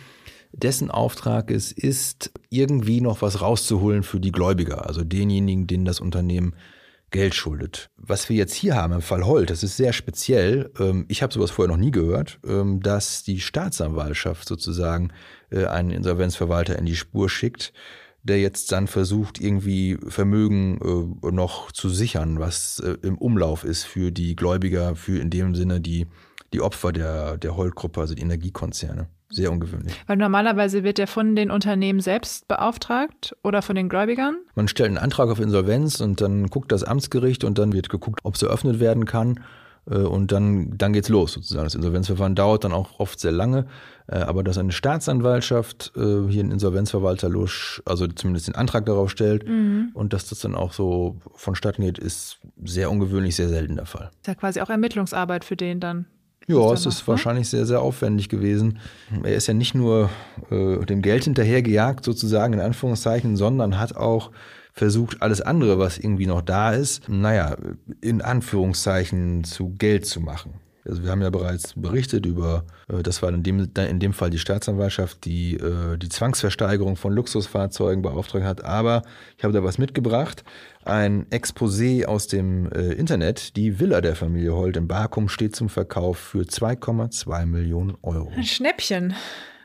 Dessen 0.51 0.91
Auftrag 0.91 1.49
es 1.49 1.71
ist, 1.71 2.31
irgendwie 2.49 3.01
noch 3.01 3.21
was 3.21 3.41
rauszuholen 3.41 4.03
für 4.03 4.19
die 4.19 4.31
Gläubiger, 4.31 4.85
also 4.85 5.03
denjenigen, 5.03 5.67
denen 5.67 5.83
das 5.83 5.99
Unternehmen 5.99 6.55
Geld 7.09 7.33
schuldet. 7.33 7.89
Was 7.97 8.29
wir 8.29 8.35
jetzt 8.35 8.53
hier 8.53 8.75
haben 8.75 8.93
im 8.93 9.01
Fall 9.01 9.25
Holt, 9.25 9.49
das 9.49 9.63
ist 9.63 9.77
sehr 9.77 9.93
speziell. 9.93 10.71
Ähm, 10.79 11.05
ich 11.07 11.23
habe 11.23 11.33
sowas 11.33 11.49
vorher 11.49 11.73
noch 11.73 11.81
nie 11.81 11.91
gehört, 11.91 12.39
ähm, 12.45 12.81
dass 12.81 13.23
die 13.23 13.39
Staatsanwaltschaft 13.39 14.47
sozusagen 14.47 15.11
äh, 15.49 15.65
einen 15.65 15.89
Insolvenzverwalter 15.89 16.77
in 16.77 16.85
die 16.85 16.95
Spur 16.95 17.29
schickt 17.29 17.73
der 18.25 18.39
jetzt 18.39 18.71
dann 18.71 18.87
versucht, 18.87 19.39
irgendwie 19.39 19.97
Vermögen 20.07 21.19
äh, 21.23 21.31
noch 21.31 21.71
zu 21.71 21.89
sichern, 21.89 22.39
was 22.39 22.79
äh, 22.79 22.97
im 23.03 23.17
Umlauf 23.17 23.63
ist 23.63 23.83
für 23.83 24.11
die 24.11 24.35
Gläubiger, 24.35 24.95
für 24.95 25.19
in 25.19 25.29
dem 25.29 25.53
Sinne 25.53 25.79
die, 25.79 26.07
die 26.51 26.61
Opfer 26.61 26.91
der, 26.91 27.37
der 27.37 27.55
Holt-Gruppe, 27.55 28.01
also 28.01 28.15
die 28.15 28.23
Energiekonzerne. 28.23 29.07
Sehr 29.29 29.51
ungewöhnlich. 29.51 29.93
Weil 30.07 30.17
normalerweise 30.17 30.83
wird 30.83 30.97
der 30.97 31.07
von 31.07 31.35
den 31.35 31.51
Unternehmen 31.51 31.99
selbst 31.99 32.47
beauftragt 32.47 33.35
oder 33.43 33.61
von 33.61 33.75
den 33.75 33.89
Gläubigern? 33.89 34.37
Man 34.55 34.67
stellt 34.67 34.89
einen 34.89 34.97
Antrag 34.97 35.29
auf 35.29 35.39
Insolvenz 35.39 35.99
und 35.99 36.21
dann 36.21 36.47
guckt 36.47 36.71
das 36.71 36.83
Amtsgericht 36.83 37.43
und 37.43 37.57
dann 37.57 37.73
wird 37.73 37.89
geguckt, 37.89 38.19
ob 38.23 38.35
es 38.35 38.41
eröffnet 38.41 38.79
werden 38.79 39.05
kann. 39.05 39.39
Äh, 39.89 39.97
und 39.97 40.31
dann, 40.31 40.77
dann 40.77 40.93
geht's 40.93 41.09
los 41.09 41.33
sozusagen. 41.33 41.65
Das 41.65 41.75
Insolvenzverfahren 41.75 42.35
dauert 42.35 42.63
dann 42.63 42.73
auch 42.73 42.99
oft 42.99 43.19
sehr 43.19 43.31
lange. 43.31 43.65
Äh, 44.07 44.17
aber 44.17 44.43
dass 44.43 44.57
eine 44.57 44.71
Staatsanwaltschaft 44.71 45.93
äh, 45.95 46.29
hier 46.29 46.43
einen 46.43 46.51
Insolvenzverwalter 46.51 47.29
Lusch, 47.29 47.81
also 47.85 48.07
zumindest 48.07 48.47
den 48.47 48.55
Antrag 48.55 48.85
darauf 48.85 49.09
stellt 49.09 49.47
mhm. 49.47 49.89
und 49.93 50.13
dass 50.13 50.29
das 50.29 50.39
dann 50.39 50.55
auch 50.55 50.73
so 50.73 51.17
vonstatten 51.33 51.81
geht, 51.81 51.97
ist 51.97 52.39
sehr 52.63 52.91
ungewöhnlich, 52.91 53.35
sehr 53.35 53.49
selten 53.49 53.75
der 53.75 53.85
Fall. 53.85 54.11
Ist 54.21 54.27
ja 54.27 54.35
quasi 54.35 54.61
auch 54.61 54.69
Ermittlungsarbeit 54.69 55.43
für 55.43 55.55
den 55.55 55.79
dann. 55.79 56.05
Ja, 56.47 56.71
es 56.73 56.85
ist 56.85 57.01
ne? 57.01 57.07
wahrscheinlich 57.07 57.49
sehr, 57.49 57.65
sehr 57.65 57.81
aufwendig 57.81 58.29
gewesen. 58.29 58.77
Er 59.23 59.33
ist 59.33 59.47
ja 59.47 59.55
nicht 59.55 59.73
nur 59.73 60.11
äh, 60.51 60.85
dem 60.85 61.01
Geld 61.01 61.23
hinterhergejagt, 61.23 62.05
sozusagen 62.05 62.53
in 62.53 62.59
Anführungszeichen, 62.59 63.35
sondern 63.35 63.79
hat 63.79 63.95
auch 63.95 64.29
versucht, 64.75 65.21
alles 65.21 65.41
andere, 65.41 65.79
was 65.79 65.97
irgendwie 65.97 66.27
noch 66.27 66.41
da 66.41 66.71
ist, 66.71 67.07
naja, 67.07 67.55
in 68.01 68.21
Anführungszeichen 68.21 69.43
zu 69.45 69.69
Geld 69.77 70.05
zu 70.05 70.19
machen. 70.19 70.53
Also 70.87 71.01
wir 71.01 71.09
haben 71.09 71.21
ja 71.21 71.31
bereits 71.31 71.73
berichtet 71.75 72.27
über, 72.27 72.63
äh, 72.87 73.01
das 73.01 73.23
war 73.23 73.29
in 73.29 73.41
dem, 73.41 73.71
in 73.75 73.99
dem 73.99 74.13
Fall 74.13 74.29
die 74.29 74.37
Staatsanwaltschaft, 74.37 75.25
die 75.25 75.55
äh, 75.55 75.97
die 75.97 76.09
Zwangsversteigerung 76.09 76.95
von 76.95 77.11
Luxusfahrzeugen 77.13 78.03
beauftragt 78.03 78.45
hat. 78.45 78.63
Aber 78.63 79.01
ich 79.35 79.43
habe 79.43 79.53
da 79.53 79.63
was 79.63 79.79
mitgebracht. 79.79 80.43
Ein 80.83 81.25
Exposé 81.31 82.05
aus 82.05 82.27
dem 82.27 82.71
äh, 82.71 82.93
Internet. 82.93 83.55
Die 83.55 83.79
Villa 83.79 84.01
der 84.01 84.15
Familie 84.15 84.53
Holt 84.53 84.77
in 84.77 84.87
Bakum 84.87 85.27
steht 85.27 85.55
zum 85.55 85.69
Verkauf 85.69 86.19
für 86.19 86.43
2,2 86.43 87.47
Millionen 87.47 87.97
Euro. 88.03 88.31
Ein 88.35 88.43
Schnäppchen. 88.43 89.15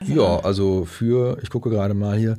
Ja, 0.03 0.39
also 0.41 0.87
für, 0.87 1.37
ich 1.43 1.51
gucke 1.51 1.69
gerade 1.69 1.93
mal 1.93 2.17
hier, 2.17 2.39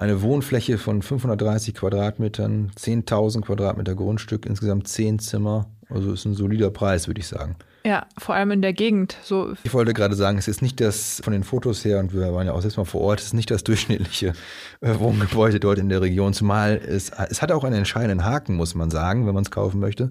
eine 0.00 0.22
Wohnfläche 0.22 0.78
von 0.78 1.02
530 1.02 1.74
Quadratmetern, 1.74 2.72
10.000 2.74 3.42
Quadratmeter 3.42 3.94
Grundstück, 3.94 4.46
insgesamt 4.46 4.88
10 4.88 5.18
Zimmer. 5.18 5.66
Also 5.90 6.12
ist 6.12 6.24
ein 6.24 6.34
solider 6.34 6.70
Preis, 6.70 7.06
würde 7.06 7.20
ich 7.20 7.26
sagen. 7.26 7.56
Ja, 7.84 8.06
vor 8.16 8.34
allem 8.34 8.50
in 8.50 8.62
der 8.62 8.72
Gegend. 8.72 9.16
So. 9.22 9.52
Ich 9.62 9.74
wollte 9.74 9.92
gerade 9.92 10.14
sagen, 10.14 10.38
es 10.38 10.48
ist 10.48 10.62
nicht 10.62 10.80
das 10.80 11.20
von 11.22 11.32
den 11.32 11.44
Fotos 11.44 11.84
her, 11.84 11.98
und 11.98 12.14
wir 12.14 12.32
waren 12.32 12.46
ja 12.46 12.52
auch 12.52 12.62
selbst 12.62 12.78
mal 12.78 12.84
vor 12.84 13.02
Ort, 13.02 13.20
es 13.20 13.26
ist 13.26 13.34
nicht 13.34 13.50
das 13.50 13.62
durchschnittliche 13.64 14.32
äh, 14.80 14.98
Wohngebäude 14.98 15.60
dort 15.60 15.78
in 15.78 15.90
der 15.90 16.00
Region, 16.00 16.32
zumal 16.32 16.80
es, 16.86 17.10
es 17.10 17.42
hat 17.42 17.52
auch 17.52 17.64
einen 17.64 17.76
entscheidenden 17.76 18.24
Haken, 18.24 18.56
muss 18.56 18.74
man 18.74 18.90
sagen, 18.90 19.26
wenn 19.26 19.34
man 19.34 19.44
es 19.44 19.50
kaufen 19.50 19.80
möchte. 19.80 20.10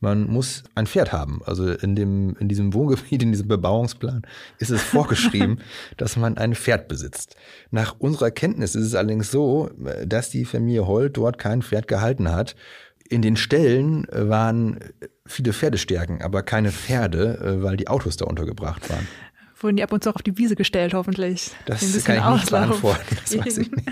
Man 0.00 0.26
muss 0.26 0.64
ein 0.74 0.86
Pferd 0.86 1.12
haben. 1.12 1.40
Also 1.46 1.70
in, 1.70 1.96
dem, 1.96 2.36
in 2.38 2.48
diesem 2.48 2.74
Wohngebiet, 2.74 3.22
in 3.22 3.32
diesem 3.32 3.48
Bebauungsplan 3.48 4.22
ist 4.58 4.70
es 4.70 4.82
vorgeschrieben, 4.82 5.60
dass 5.96 6.16
man 6.16 6.36
ein 6.36 6.54
Pferd 6.54 6.88
besitzt. 6.88 7.36
Nach 7.70 7.96
unserer 7.98 8.30
Kenntnis 8.30 8.74
ist 8.74 8.86
es 8.86 8.94
allerdings 8.94 9.30
so, 9.30 9.70
dass 10.04 10.30
die 10.30 10.44
Familie 10.44 10.86
Holt 10.86 11.16
dort 11.16 11.38
kein 11.38 11.62
Pferd 11.62 11.88
gehalten 11.88 12.30
hat. 12.30 12.54
In 13.08 13.22
den 13.22 13.36
Ställen 13.36 14.06
waren 14.10 14.78
viele 15.26 15.52
Pferdestärken, 15.52 16.22
aber 16.22 16.42
keine 16.42 16.72
Pferde, 16.72 17.38
äh, 17.38 17.62
weil 17.62 17.76
die 17.76 17.88
Autos 17.88 18.16
da 18.16 18.24
untergebracht 18.26 18.88
waren. 18.90 19.06
Wurden 19.60 19.76
die 19.76 19.82
ab 19.82 19.92
und 19.92 20.04
zu 20.04 20.10
auch 20.10 20.16
auf 20.16 20.22
die 20.22 20.36
Wiese 20.36 20.56
gestellt, 20.56 20.92
hoffentlich. 20.92 21.52
Das 21.64 21.80
kann 22.04 22.18
ich 22.18 22.40
nicht 22.40 22.50
beantworten, 22.50 23.16
das 23.22 23.38
weiß 23.38 23.58
ich 23.58 23.70
nicht. 23.76 23.88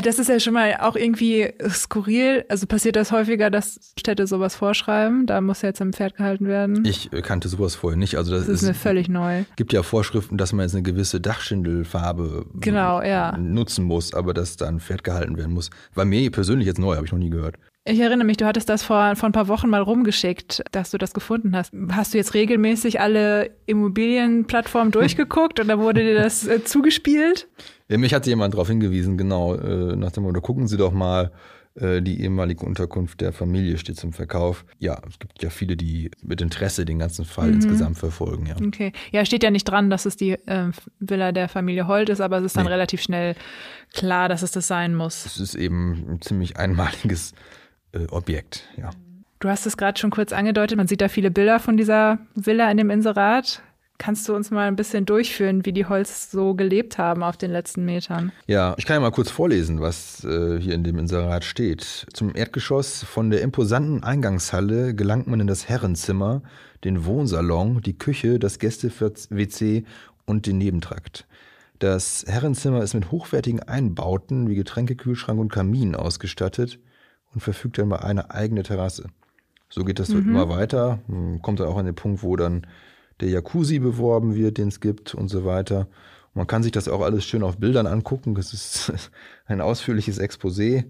Das 0.00 0.18
ist 0.18 0.28
ja 0.28 0.40
schon 0.40 0.54
mal 0.54 0.78
auch 0.80 0.96
irgendwie 0.96 1.52
skurril. 1.68 2.46
Also 2.48 2.66
passiert 2.66 2.96
das 2.96 3.12
häufiger, 3.12 3.50
dass 3.50 3.92
Städte 3.98 4.26
sowas 4.26 4.56
vorschreiben? 4.56 5.26
Da 5.26 5.42
muss 5.42 5.60
jetzt 5.60 5.82
ein 5.82 5.92
Pferd 5.92 6.16
gehalten 6.16 6.46
werden. 6.46 6.84
Ich 6.86 7.12
äh, 7.12 7.20
kannte 7.20 7.48
sowas 7.48 7.74
vorher 7.74 7.98
nicht. 7.98 8.16
Also 8.16 8.32
das, 8.32 8.46
das 8.46 8.48
ist, 8.48 8.62
ist 8.62 8.68
mir 8.68 8.74
völlig 8.74 9.10
neu. 9.10 9.44
Gibt 9.56 9.74
ja 9.74 9.82
Vorschriften, 9.82 10.38
dass 10.38 10.54
man 10.54 10.64
jetzt 10.64 10.74
eine 10.74 10.82
gewisse 10.82 11.20
Dachschindelfarbe 11.20 12.46
genau, 12.54 13.02
ja. 13.02 13.36
nutzen 13.36 13.84
muss, 13.84 14.14
aber 14.14 14.32
dass 14.32 14.56
da 14.56 14.66
ein 14.66 14.80
Pferd 14.80 15.04
gehalten 15.04 15.36
werden 15.36 15.52
muss. 15.52 15.68
War 15.94 16.06
mir 16.06 16.30
persönlich 16.30 16.66
jetzt 16.66 16.78
neu, 16.78 16.96
habe 16.96 17.04
ich 17.04 17.12
noch 17.12 17.18
nie 17.18 17.30
gehört. 17.30 17.56
Ich 17.84 17.98
erinnere 17.98 18.24
mich, 18.24 18.36
du 18.36 18.46
hattest 18.46 18.68
das 18.68 18.84
vor, 18.84 19.16
vor 19.16 19.28
ein 19.28 19.32
paar 19.32 19.48
Wochen 19.48 19.68
mal 19.68 19.82
rumgeschickt, 19.82 20.62
dass 20.70 20.92
du 20.92 20.98
das 20.98 21.14
gefunden 21.14 21.56
hast. 21.56 21.72
Hast 21.90 22.14
du 22.14 22.18
jetzt 22.18 22.32
regelmäßig 22.32 23.00
alle 23.00 23.50
Immobilienplattformen 23.66 24.92
durchgeguckt 24.92 25.58
oder 25.58 25.80
wurde 25.80 26.02
dir 26.02 26.14
das 26.14 26.46
äh, 26.46 26.62
zugespielt? 26.62 27.48
Ja, 27.88 27.98
mich 27.98 28.14
hat 28.14 28.26
jemand 28.26 28.54
darauf 28.54 28.68
hingewiesen, 28.68 29.18
genau, 29.18 29.56
äh, 29.56 29.96
nach 29.96 30.12
dem 30.12 30.22
Motto, 30.22 30.40
gucken 30.40 30.68
Sie 30.68 30.76
doch 30.76 30.92
mal, 30.92 31.32
äh, 31.74 32.02
die 32.02 32.22
ehemalige 32.22 32.64
Unterkunft 32.64 33.20
der 33.20 33.32
Familie 33.32 33.78
steht 33.78 33.96
zum 33.96 34.12
Verkauf. 34.12 34.64
Ja, 34.78 35.00
es 35.08 35.18
gibt 35.18 35.42
ja 35.42 35.50
viele, 35.50 35.76
die 35.76 36.12
mit 36.22 36.40
Interesse 36.40 36.84
den 36.84 37.00
ganzen 37.00 37.24
Fall 37.24 37.48
mhm. 37.48 37.54
insgesamt 37.54 37.98
verfolgen. 37.98 38.46
Ja. 38.46 38.56
Okay. 38.64 38.92
Ja, 39.10 39.24
steht 39.24 39.42
ja 39.42 39.50
nicht 39.50 39.64
dran, 39.64 39.90
dass 39.90 40.06
es 40.06 40.16
die 40.16 40.32
äh, 40.32 40.70
Villa 41.00 41.32
der 41.32 41.48
Familie 41.48 41.88
Holt 41.88 42.10
ist, 42.10 42.20
aber 42.20 42.38
es 42.38 42.44
ist 42.44 42.56
dann 42.56 42.66
nee. 42.66 42.72
relativ 42.72 43.02
schnell 43.02 43.34
klar, 43.92 44.28
dass 44.28 44.42
es 44.42 44.52
das 44.52 44.68
sein 44.68 44.94
muss. 44.94 45.26
Es 45.26 45.40
ist 45.40 45.54
eben 45.56 46.06
ein 46.08 46.20
ziemlich 46.20 46.58
einmaliges 46.58 47.32
äh, 47.92 48.06
Objekt, 48.10 48.68
ja. 48.76 48.90
Du 49.38 49.48
hast 49.48 49.66
es 49.66 49.76
gerade 49.76 49.98
schon 49.98 50.10
kurz 50.10 50.32
angedeutet, 50.32 50.76
man 50.76 50.86
sieht 50.86 51.00
da 51.00 51.08
viele 51.08 51.30
Bilder 51.30 51.58
von 51.58 51.76
dieser 51.76 52.18
Villa 52.34 52.70
in 52.70 52.76
dem 52.76 52.90
Inserat. 52.90 53.60
Kannst 53.98 54.28
du 54.28 54.34
uns 54.34 54.50
mal 54.50 54.66
ein 54.66 54.76
bisschen 54.76 55.04
durchführen, 55.04 55.64
wie 55.64 55.72
die 55.72 55.86
Holz 55.86 56.30
so 56.30 56.54
gelebt 56.54 56.98
haben 56.98 57.22
auf 57.22 57.36
den 57.36 57.52
letzten 57.52 57.84
Metern? 57.84 58.32
Ja, 58.46 58.74
ich 58.76 58.86
kann 58.86 58.94
ja 58.94 59.00
mal 59.00 59.12
kurz 59.12 59.30
vorlesen, 59.30 59.80
was 59.80 60.24
äh, 60.24 60.58
hier 60.60 60.74
in 60.74 60.82
dem 60.82 60.98
Inserat 60.98 61.44
steht. 61.44 62.06
Zum 62.12 62.34
Erdgeschoss 62.34 63.04
von 63.04 63.30
der 63.30 63.42
imposanten 63.42 64.02
Eingangshalle 64.02 64.94
gelangt 64.94 65.28
man 65.28 65.40
in 65.40 65.46
das 65.46 65.68
Herrenzimmer, 65.68 66.42
den 66.84 67.04
Wohnsalon, 67.04 67.80
die 67.80 67.96
Küche, 67.96 68.38
das 68.38 68.58
Gäste-WC 68.58 69.84
und 70.24 70.46
den 70.46 70.58
Nebentrakt. 70.58 71.26
Das 71.78 72.24
Herrenzimmer 72.26 72.82
ist 72.82 72.94
mit 72.94 73.10
hochwertigen 73.10 73.60
Einbauten 73.60 74.48
wie 74.48 74.54
Getränkekühlschrank 74.56 75.38
und 75.38 75.52
Kamin 75.52 75.94
ausgestattet 75.94 76.78
und 77.34 77.40
verfügt 77.40 77.78
dann 77.78 77.86
über 77.86 78.04
eine 78.04 78.30
eigene 78.30 78.62
Terrasse. 78.62 79.08
So 79.68 79.84
geht 79.84 79.98
das 79.98 80.10
mhm. 80.10 80.28
immer 80.28 80.48
weiter, 80.48 81.00
kommt 81.40 81.60
dann 81.60 81.68
auch 81.68 81.78
an 81.78 81.86
den 81.86 81.94
Punkt, 81.94 82.22
wo 82.22 82.36
dann 82.36 82.66
der 83.20 83.30
Jacuzzi 83.30 83.78
beworben 83.78 84.34
wird, 84.34 84.58
den 84.58 84.68
es 84.68 84.80
gibt 84.80 85.14
und 85.14 85.28
so 85.28 85.44
weiter. 85.44 85.80
Und 86.34 86.36
man 86.36 86.46
kann 86.46 86.62
sich 86.62 86.72
das 86.72 86.88
auch 86.88 87.00
alles 87.00 87.24
schön 87.24 87.42
auf 87.42 87.58
Bildern 87.58 87.86
angucken. 87.86 88.34
Das 88.34 88.52
ist 88.52 88.92
ein 89.46 89.60
ausführliches 89.60 90.20
Exposé. 90.20 90.84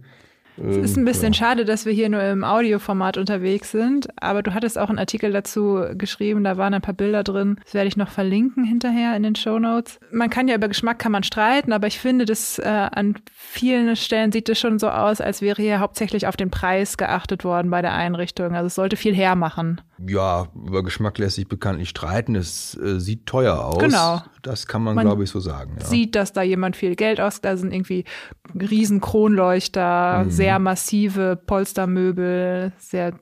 Es 0.56 0.76
ist 0.76 0.96
ein 0.96 1.04
bisschen 1.04 1.32
ja. 1.32 1.38
schade, 1.38 1.64
dass 1.64 1.86
wir 1.86 1.92
hier 1.92 2.08
nur 2.08 2.22
im 2.22 2.44
Audioformat 2.44 3.16
unterwegs 3.16 3.70
sind, 3.70 4.08
aber 4.22 4.42
du 4.42 4.52
hattest 4.52 4.78
auch 4.78 4.88
einen 4.88 4.98
Artikel 4.98 5.32
dazu 5.32 5.82
geschrieben, 5.94 6.44
da 6.44 6.56
waren 6.56 6.74
ein 6.74 6.82
paar 6.82 6.94
Bilder 6.94 7.24
drin. 7.24 7.56
Das 7.64 7.74
werde 7.74 7.88
ich 7.88 7.96
noch 7.96 8.10
verlinken 8.10 8.64
hinterher 8.64 9.16
in 9.16 9.22
den 9.22 9.34
Show 9.34 9.58
Notes. 9.58 9.98
Man 10.10 10.30
kann 10.30 10.48
ja 10.48 10.56
über 10.56 10.68
Geschmack 10.68 10.98
kann 10.98 11.12
man 11.12 11.22
streiten, 11.22 11.72
aber 11.72 11.86
ich 11.86 11.98
finde, 11.98 12.26
dass 12.26 12.58
äh, 12.58 12.64
an 12.68 13.14
vielen 13.32 13.96
Stellen 13.96 14.30
sieht 14.30 14.48
es 14.48 14.58
schon 14.58 14.78
so 14.78 14.88
aus, 14.88 15.20
als 15.20 15.40
wäre 15.40 15.60
hier 15.60 15.80
hauptsächlich 15.80 16.26
auf 16.26 16.36
den 16.36 16.50
Preis 16.50 16.96
geachtet 16.96 17.44
worden 17.44 17.70
bei 17.70 17.80
der 17.80 17.94
Einrichtung. 17.94 18.54
Also 18.54 18.66
es 18.66 18.74
sollte 18.74 18.96
viel 18.96 19.14
hermachen. 19.14 19.80
Ja, 20.06 20.48
über 20.54 20.82
Geschmack 20.82 21.18
lässt 21.18 21.36
sich 21.36 21.48
bekanntlich 21.48 21.88
streiten. 21.88 22.34
Es 22.34 22.76
äh, 22.76 22.98
sieht 22.98 23.26
teuer 23.26 23.64
aus. 23.64 23.78
Genau. 23.78 24.22
Das 24.42 24.66
kann 24.66 24.82
man, 24.82 24.96
man 24.96 25.06
glaube 25.06 25.22
ich, 25.22 25.30
so 25.30 25.38
sagen. 25.38 25.76
Ja. 25.78 25.86
Sieht, 25.86 26.16
dass 26.16 26.32
da 26.32 26.42
jemand 26.42 26.76
viel 26.76 26.96
Geld 26.96 27.20
aus, 27.20 27.40
da 27.40 27.56
sind 27.56 27.72
irgendwie 27.72 28.04
riesen 28.58 29.00
Kronleuchter, 29.00 30.24
mhm. 30.24 30.30
Sehr 30.42 30.58
massive 30.58 31.36
Polstermöbel, 31.36 32.72
sehr 32.78 33.14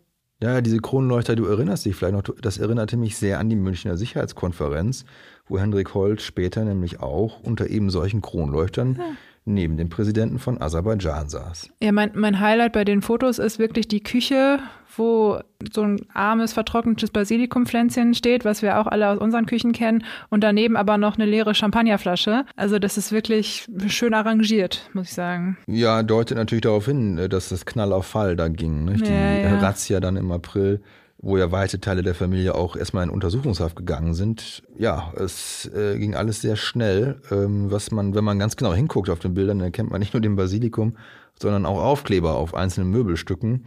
ja, 0.43 0.63
diese 0.63 0.79
Kronleuchter, 0.79 1.37
du 1.37 1.45
erinnerst 1.45 1.85
dich 1.85 1.95
vielleicht 1.95 2.15
noch, 2.15 2.35
das 2.41 2.57
erinnerte 2.57 2.97
mich 2.97 3.19
sehr 3.19 3.39
an 3.39 3.51
die 3.51 3.57
Münchner 3.57 3.99
Sicherheitskonferenz, 3.99 5.05
wo 5.47 5.59
Hendrik 5.59 5.93
Holt 5.93 6.23
später 6.23 6.65
nämlich 6.65 7.01
auch 7.01 7.41
unter 7.41 7.69
eben 7.69 7.91
solchen 7.91 8.23
Kronleuchtern 8.23 8.97
ja 8.99 9.05
neben 9.45 9.77
dem 9.77 9.89
Präsidenten 9.89 10.39
von 10.39 10.61
Aserbaidschan 10.61 11.29
saß. 11.29 11.71
Ja, 11.83 11.93
mein, 11.93 12.13
mein 12.15 12.41
Highlight 12.41 12.73
bei 12.73 12.85
den 12.85 13.03
Fotos 13.03 13.39
ist 13.39 13.59
wirklich 13.59 13.89
die 13.89 14.03
Küche, 14.03 14.61
wo 14.97 15.41
so 15.73 15.83
ein 15.83 16.01
armes, 16.13 16.53
vertrocknetes 16.53 17.11
Basilikumpflänzchen 17.11 18.15
steht, 18.15 18.45
was 18.45 18.63
wir 18.63 18.79
auch 18.79 18.87
alle 18.87 19.09
aus 19.09 19.19
unseren 19.19 19.47
Küchen 19.47 19.73
kennen, 19.73 20.05
und 20.29 20.43
daneben 20.43 20.77
aber 20.77 20.99
noch 20.99 21.17
eine 21.17 21.27
leere 21.27 21.55
Champagnerflasche. 21.55 22.45
Also 22.57 22.79
das 22.79 22.99
ist 22.99 23.13
wirklich 23.13 23.69
schön 23.89 24.15
arrangiert, 24.15 24.89
muss 24.93 25.09
ich 25.09 25.15
sagen. 25.15 25.57
Ja, 25.67 26.03
deutet 26.03 26.37
natürlich 26.37 26.63
darauf 26.63 26.87
hin, 26.87 27.29
dass 27.31 27.49
das 27.49 27.67
Knall 27.67 27.93
auf 27.93 28.07
Fall 28.07 28.37
da 28.37 28.49
ging. 28.49 28.85
Nicht? 28.85 29.07
Die 29.07 29.13
ja, 29.13 29.39
ja. 29.39 29.59
Razzia 29.59 30.01
dann 30.01 30.17
im 30.17 30.31
April 30.33 30.83
wo 31.23 31.37
ja 31.37 31.53
weite 31.53 31.81
Teile 31.81 32.03
der 32.03 32.15
Familie 32.15 32.55
auch 32.55 32.77
erstmal 32.77 33.05
in 33.05 33.11
Untersuchungshaft 33.11 33.77
gegangen 33.77 34.15
sind. 34.15 34.63
Ja, 34.79 35.13
es 35.17 35.71
äh, 35.75 35.99
ging 35.99 36.15
alles 36.15 36.41
sehr 36.41 36.57
schnell, 36.57 37.21
ähm, 37.31 37.71
was 37.71 37.91
man, 37.91 38.15
wenn 38.15 38.25
man 38.25 38.39
ganz 38.39 38.57
genau 38.57 38.73
hinguckt 38.73 39.11
auf 39.11 39.19
den 39.19 39.35
Bildern, 39.35 39.59
dann 39.59 39.67
erkennt 39.67 39.91
man 39.91 40.01
nicht 40.01 40.15
nur 40.15 40.23
den 40.23 40.37
Basilikum, 40.37 40.97
sondern 41.39 41.67
auch 41.67 41.83
Aufkleber 41.83 42.37
auf 42.37 42.55
einzelnen 42.55 42.91
Möbelstücken. 42.91 43.67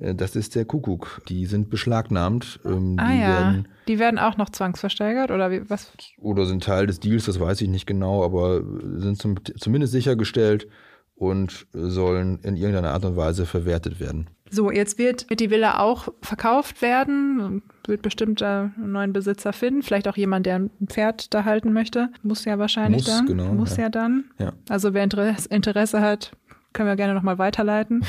Äh, 0.00 0.16
das 0.16 0.34
ist 0.34 0.56
der 0.56 0.64
Kuckuck. 0.64 1.22
Die 1.28 1.46
sind 1.46 1.70
beschlagnahmt. 1.70 2.58
Ähm, 2.64 2.96
ah 2.98 3.12
die 3.12 3.20
ja, 3.20 3.28
werden, 3.28 3.68
die 3.86 3.98
werden 4.00 4.18
auch 4.18 4.36
noch 4.36 4.50
zwangsversteigert 4.50 5.30
oder 5.30 5.52
wie, 5.52 5.70
was? 5.70 5.92
Oder 6.18 6.46
sind 6.46 6.64
Teil 6.64 6.88
des 6.88 6.98
Deals, 6.98 7.26
das 7.26 7.38
weiß 7.38 7.60
ich 7.60 7.68
nicht 7.68 7.86
genau, 7.86 8.24
aber 8.24 8.62
sind 8.96 9.18
zum, 9.18 9.36
zumindest 9.56 9.92
sichergestellt 9.92 10.66
und 11.14 11.66
sollen 11.72 12.38
in 12.42 12.56
irgendeiner 12.56 12.92
Art 12.92 13.04
und 13.04 13.16
Weise 13.16 13.44
verwertet 13.46 14.00
werden. 14.00 14.30
So, 14.50 14.70
jetzt 14.70 14.98
wird 14.98 15.26
die 15.38 15.50
Villa 15.50 15.80
auch 15.80 16.08
verkauft 16.22 16.82
werden, 16.82 17.62
wird 17.86 18.02
bestimmt 18.02 18.42
einen 18.42 18.72
neuen 18.92 19.12
Besitzer 19.12 19.52
finden, 19.52 19.82
vielleicht 19.82 20.08
auch 20.08 20.16
jemand, 20.16 20.46
der 20.46 20.56
ein 20.56 20.70
Pferd 20.86 21.32
da 21.34 21.44
halten 21.44 21.72
möchte. 21.72 22.10
Muss 22.22 22.44
ja 22.44 22.58
wahrscheinlich 22.58 23.06
Muss, 23.06 23.16
dann. 23.16 23.26
Genau, 23.26 23.52
Muss 23.54 23.76
ja, 23.76 23.84
ja 23.84 23.88
dann. 23.88 24.24
Ja. 24.38 24.52
Also 24.68 24.94
wer 24.94 25.02
Interesse 25.02 26.00
hat, 26.00 26.32
können 26.72 26.88
wir 26.88 26.96
gerne 26.96 27.14
nochmal 27.14 27.38
weiterleiten. 27.38 28.04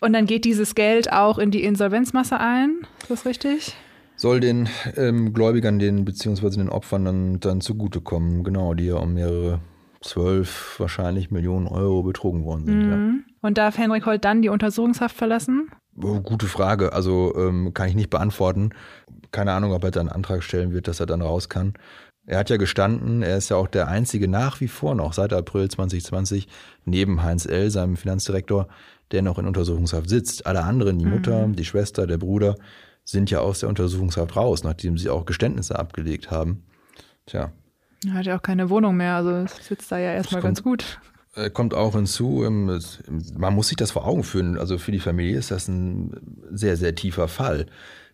Und 0.00 0.12
dann 0.12 0.26
geht 0.26 0.44
dieses 0.44 0.74
Geld 0.74 1.12
auch 1.12 1.38
in 1.38 1.50
die 1.50 1.64
Insolvenzmasse 1.64 2.38
ein, 2.38 2.86
ist 3.00 3.10
das 3.10 3.26
richtig? 3.26 3.74
soll 4.16 4.40
den 4.40 4.68
ähm, 4.96 5.32
Gläubigern, 5.32 5.78
den 5.78 6.04
beziehungsweise 6.04 6.58
den 6.58 6.70
Opfern 6.70 7.04
dann, 7.04 7.40
dann 7.40 7.60
zugutekommen, 7.60 8.44
genau, 8.44 8.74
die 8.74 8.86
ja 8.86 8.96
um 8.96 9.14
mehrere 9.14 9.60
zwölf 10.00 10.76
wahrscheinlich 10.78 11.30
Millionen 11.30 11.66
Euro 11.66 12.02
betrogen 12.02 12.44
worden 12.44 12.64
sind. 12.64 12.86
Mhm. 12.86 12.90
Ja. 12.90 13.35
Und 13.46 13.58
darf 13.58 13.78
Henrik 13.78 14.06
Holt 14.06 14.24
dann 14.24 14.42
die 14.42 14.48
Untersuchungshaft 14.48 15.14
verlassen? 15.16 15.70
Oh, 16.02 16.18
gute 16.18 16.46
Frage. 16.46 16.92
Also 16.92 17.32
ähm, 17.36 17.72
kann 17.74 17.88
ich 17.88 17.94
nicht 17.94 18.10
beantworten. 18.10 18.70
Keine 19.30 19.52
Ahnung, 19.52 19.70
ob 19.70 19.84
er 19.84 19.92
dann 19.92 20.08
einen 20.08 20.16
Antrag 20.16 20.42
stellen 20.42 20.72
wird, 20.72 20.88
dass 20.88 20.98
er 20.98 21.06
dann 21.06 21.22
raus 21.22 21.48
kann. 21.48 21.74
Er 22.26 22.40
hat 22.40 22.50
ja 22.50 22.56
gestanden, 22.56 23.22
er 23.22 23.36
ist 23.36 23.50
ja 23.50 23.56
auch 23.56 23.68
der 23.68 23.86
einzige 23.86 24.26
nach 24.26 24.60
wie 24.60 24.66
vor 24.66 24.96
noch 24.96 25.12
seit 25.12 25.32
April 25.32 25.70
2020 25.70 26.48
neben 26.86 27.22
Heinz 27.22 27.46
L., 27.46 27.70
seinem 27.70 27.96
Finanzdirektor, 27.96 28.66
der 29.12 29.22
noch 29.22 29.38
in 29.38 29.46
Untersuchungshaft 29.46 30.08
sitzt. 30.08 30.44
Alle 30.44 30.64
anderen, 30.64 30.98
die 30.98 31.04
mhm. 31.04 31.12
Mutter, 31.12 31.46
die 31.46 31.64
Schwester, 31.64 32.08
der 32.08 32.18
Bruder, 32.18 32.56
sind 33.04 33.30
ja 33.30 33.38
aus 33.38 33.60
der 33.60 33.68
Untersuchungshaft 33.68 34.34
raus, 34.34 34.64
nachdem 34.64 34.98
sie 34.98 35.08
auch 35.08 35.24
Geständnisse 35.24 35.78
abgelegt 35.78 36.32
haben. 36.32 36.64
Tja. 37.26 37.52
Er 38.04 38.14
hat 38.14 38.26
ja 38.26 38.36
auch 38.36 38.42
keine 38.42 38.70
Wohnung 38.70 38.96
mehr, 38.96 39.14
also 39.14 39.46
sitzt 39.60 39.92
da 39.92 39.98
ja 39.98 40.14
erstmal 40.14 40.42
ganz 40.42 40.64
gut. 40.64 40.98
Kommt 41.52 41.74
auch 41.74 41.94
hinzu, 41.94 42.44
ähm, 42.44 42.80
man 43.36 43.54
muss 43.54 43.68
sich 43.68 43.76
das 43.76 43.90
vor 43.90 44.06
Augen 44.06 44.24
führen. 44.24 44.58
Also 44.58 44.78
für 44.78 44.92
die 44.92 45.00
Familie 45.00 45.38
ist 45.38 45.50
das 45.50 45.68
ein 45.68 46.12
sehr, 46.50 46.78
sehr 46.78 46.94
tiefer 46.94 47.28
Fall. 47.28 47.66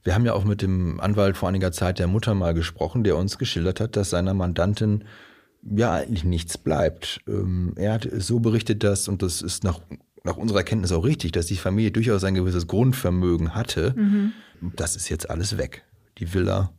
Wir 0.02 0.14
haben 0.14 0.26
ja 0.26 0.35
auch 0.35 0.44
mit 0.44 0.62
dem 0.62 0.98
Anwalt 1.00 1.37
vor 1.37 1.48
einiger 1.48 1.70
Zeit 1.70 2.00
der 2.00 2.08
Mutter 2.08 2.35
mal 2.35 2.52
gesprochen, 2.52 3.04
der 3.04 3.16
uns 3.16 3.38
geschildert 3.38 3.78
hat, 3.78 3.94
dass 3.94 4.11
seiner 4.11 4.35
Mandantin 4.35 5.04
ja 5.62 5.92
eigentlich 5.92 6.24
nichts 6.24 6.58
bleibt. 6.58 7.20
Ähm, 7.28 7.74
er 7.76 7.92
hat 7.92 8.08
so 8.18 8.40
berichtet, 8.40 8.82
dass, 8.82 9.06
und 9.06 9.22
das 9.22 9.40
ist 9.40 9.62
nach, 9.62 9.78
nach 10.24 10.37
unserer 10.37 10.64
Kenntnis 10.64 10.90
auch 10.90 11.04
richtig, 11.04 11.30
dass 11.30 11.46
die 11.46 11.56
Familie 11.56 11.92
durchaus 11.92 12.24
ein 12.24 12.35
gewisses 12.35 12.66
Grundvermögen 12.66 13.54
hatte. 13.54 13.94
Mhm. 13.96 14.32
Das 14.74 14.96
ist 14.96 15.08
jetzt 15.08 15.30
alles 15.30 15.58
weg. 15.58 15.85
Die 16.18 16.35
Villa, 16.35 16.72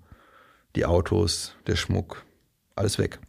die 0.75 0.85
Autos, 0.85 1.55
der 1.67 1.77
Schmuck, 1.77 2.25
alles 2.75 2.97
weg. 2.99 3.19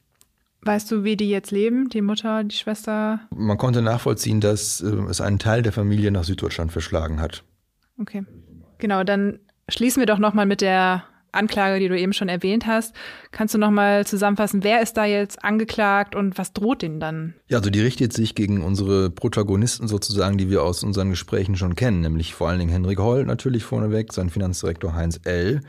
Weißt 0.65 0.91
du, 0.91 1.05
wie 1.05 1.17
die 1.17 1.31
jetzt 1.31 1.51
leben, 1.51 1.89
die 1.89 2.01
Mutter, 2.01 2.45
die 2.45 2.57
Schwester? 2.57 3.21
Man 3.35 3.59
konnte 3.59 3.83
nachvollziehen, 3.83 4.41
dass 4.41 4.81
äh, 4.81 4.87
es 5.09 5.21
einen 5.21 5.39
Teil 5.39 5.63
der 5.63 5.73
Familie 5.73 6.11
nach 6.11 6.25
Süddeutschland 6.25 6.73
verschlagen 6.73 7.21
hat. 7.21 7.45
Okay. 7.99 8.25
Genau, 8.79 9.05
dann 9.05 9.39
Schließen 9.69 10.01
wir 10.01 10.07
doch 10.07 10.19
nochmal 10.19 10.45
mit 10.47 10.61
der 10.61 11.05
Anklage, 11.33 11.81
die 11.81 11.89
du 11.89 11.99
eben 11.99 12.13
schon 12.13 12.29
erwähnt 12.29 12.67
hast. 12.67 12.95
Kannst 13.33 13.55
du 13.55 13.59
nochmal 13.59 14.07
zusammenfassen, 14.07 14.63
wer 14.63 14.83
ist 14.83 14.97
da 14.97 15.05
jetzt 15.05 15.43
angeklagt 15.43 16.15
und 16.15 16.39
was 16.39 16.53
droht 16.53 16.83
denen 16.83 17.01
dann? 17.01 17.35
Ja, 17.49 17.59
also 17.59 17.71
die 17.71 17.81
richtet 17.81 18.13
sich 18.13 18.35
gegen 18.35 18.63
unsere 18.63 19.11
Protagonisten 19.11 19.89
sozusagen, 19.89 20.39
die 20.39 20.51
wir 20.51 20.63
aus 20.63 20.85
unseren 20.85 21.11
Gesprächen 21.11 21.57
schon 21.57 21.75
kennen, 21.75 22.01
nämlich 22.03 22.35
vor 22.35 22.49
allen 22.49 22.61
Dingen 22.61 22.71
Henrik 22.71 22.99
Holl 22.99 23.25
natürlich 23.25 23.65
vorneweg, 23.65 24.13
sein 24.13 24.31
Finanzdirektor 24.31 24.95
Heinz 24.95 25.21
L., 25.25 25.63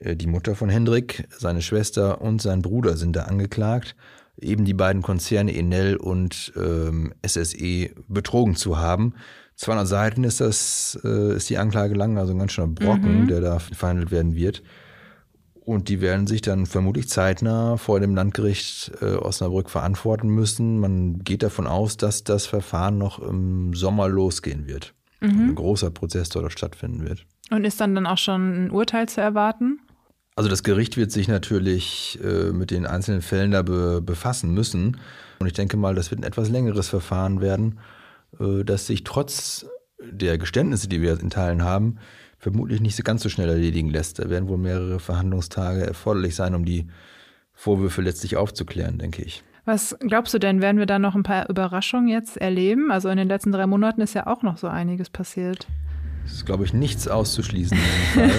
die 0.00 0.26
Mutter 0.26 0.54
von 0.54 0.68
Hendrik, 0.68 1.26
seine 1.36 1.62
Schwester 1.62 2.20
und 2.20 2.40
sein 2.40 2.62
Bruder 2.62 2.96
sind 2.96 3.16
da 3.16 3.24
angeklagt, 3.24 3.96
eben 4.40 4.64
die 4.64 4.74
beiden 4.74 5.02
Konzerne 5.02 5.54
Enel 5.54 5.96
und 5.96 6.52
ähm, 6.56 7.12
SSE 7.26 7.90
betrogen 8.08 8.54
zu 8.56 8.78
haben. 8.78 9.14
200 9.56 9.88
Seiten 9.88 10.24
ist 10.24 10.40
das, 10.40 10.98
äh, 11.02 11.34
ist 11.34 11.50
die 11.50 11.58
Anklage 11.58 11.94
lang, 11.94 12.16
also 12.16 12.32
ein 12.32 12.38
ganz 12.38 12.52
schöner 12.52 12.68
Brocken, 12.68 13.22
mhm. 13.22 13.26
der 13.26 13.40
da 13.40 13.58
verhandelt 13.58 14.12
werden 14.12 14.36
wird. 14.36 14.62
Und 15.64 15.88
die 15.88 16.00
werden 16.00 16.26
sich 16.26 16.40
dann 16.40 16.64
vermutlich 16.64 17.08
zeitnah 17.08 17.76
vor 17.76 18.00
dem 18.00 18.14
Landgericht 18.14 18.92
äh, 19.02 19.16
Osnabrück 19.16 19.68
verantworten 19.68 20.28
müssen. 20.28 20.78
Man 20.78 21.18
geht 21.18 21.42
davon 21.42 21.66
aus, 21.66 21.96
dass 21.96 22.24
das 22.24 22.46
Verfahren 22.46 22.96
noch 22.96 23.18
im 23.18 23.74
Sommer 23.74 24.08
losgehen 24.08 24.66
wird. 24.66 24.94
Mhm. 25.20 25.50
Ein 25.50 25.54
großer 25.56 25.90
Prozess 25.90 26.28
dort 26.30 26.52
stattfinden 26.52 27.06
wird. 27.06 27.26
Und 27.50 27.64
ist 27.64 27.80
dann 27.80 27.94
dann 27.94 28.06
auch 28.06 28.16
schon 28.16 28.66
ein 28.66 28.70
Urteil 28.70 29.08
zu 29.08 29.20
erwarten? 29.20 29.80
Also 30.38 30.48
das 30.48 30.62
Gericht 30.62 30.96
wird 30.96 31.10
sich 31.10 31.26
natürlich 31.26 32.16
äh, 32.22 32.52
mit 32.52 32.70
den 32.70 32.86
einzelnen 32.86 33.22
Fällen 33.22 33.50
da 33.50 33.62
be 33.62 34.00
befassen 34.00 34.54
müssen. 34.54 34.96
Und 35.40 35.48
ich 35.48 35.52
denke 35.52 35.76
mal, 35.76 35.96
das 35.96 36.12
wird 36.12 36.20
ein 36.20 36.24
etwas 36.24 36.48
längeres 36.48 36.88
Verfahren 36.88 37.40
werden. 37.40 37.80
Äh, 38.38 38.62
dass 38.62 38.86
sich 38.86 39.02
trotz 39.02 39.66
der 40.00 40.38
Geständnisse, 40.38 40.86
die 40.86 41.02
wir 41.02 41.18
in 41.18 41.30
Teilen 41.30 41.64
haben, 41.64 41.98
vermutlich 42.38 42.80
nicht 42.80 42.94
so 42.94 43.02
ganz 43.02 43.24
so 43.24 43.28
schnell 43.28 43.48
erledigen 43.48 43.90
lässt. 43.90 44.20
Da 44.20 44.30
werden 44.30 44.48
wohl 44.48 44.58
mehrere 44.58 45.00
Verhandlungstage 45.00 45.84
erforderlich 45.84 46.36
sein, 46.36 46.54
um 46.54 46.64
die 46.64 46.86
Vorwürfe 47.52 48.00
letztlich 48.00 48.36
aufzuklären, 48.36 48.96
denke 48.96 49.22
ich. 49.22 49.42
Was 49.64 49.96
glaubst 49.98 50.34
du 50.34 50.38
denn, 50.38 50.62
werden 50.62 50.78
wir 50.78 50.86
da 50.86 51.00
noch 51.00 51.16
ein 51.16 51.24
paar 51.24 51.50
Überraschungen 51.50 52.06
jetzt 52.06 52.36
erleben? 52.36 52.92
Also 52.92 53.08
in 53.08 53.16
den 53.16 53.26
letzten 53.26 53.50
drei 53.50 53.66
Monaten 53.66 54.02
ist 54.02 54.14
ja 54.14 54.28
auch 54.28 54.42
noch 54.42 54.56
so 54.56 54.68
einiges 54.68 55.10
passiert. 55.10 55.66
Es 56.28 56.34
ist, 56.34 56.46
glaube 56.46 56.64
ich, 56.64 56.74
nichts 56.74 57.08
auszuschließen. 57.08 57.78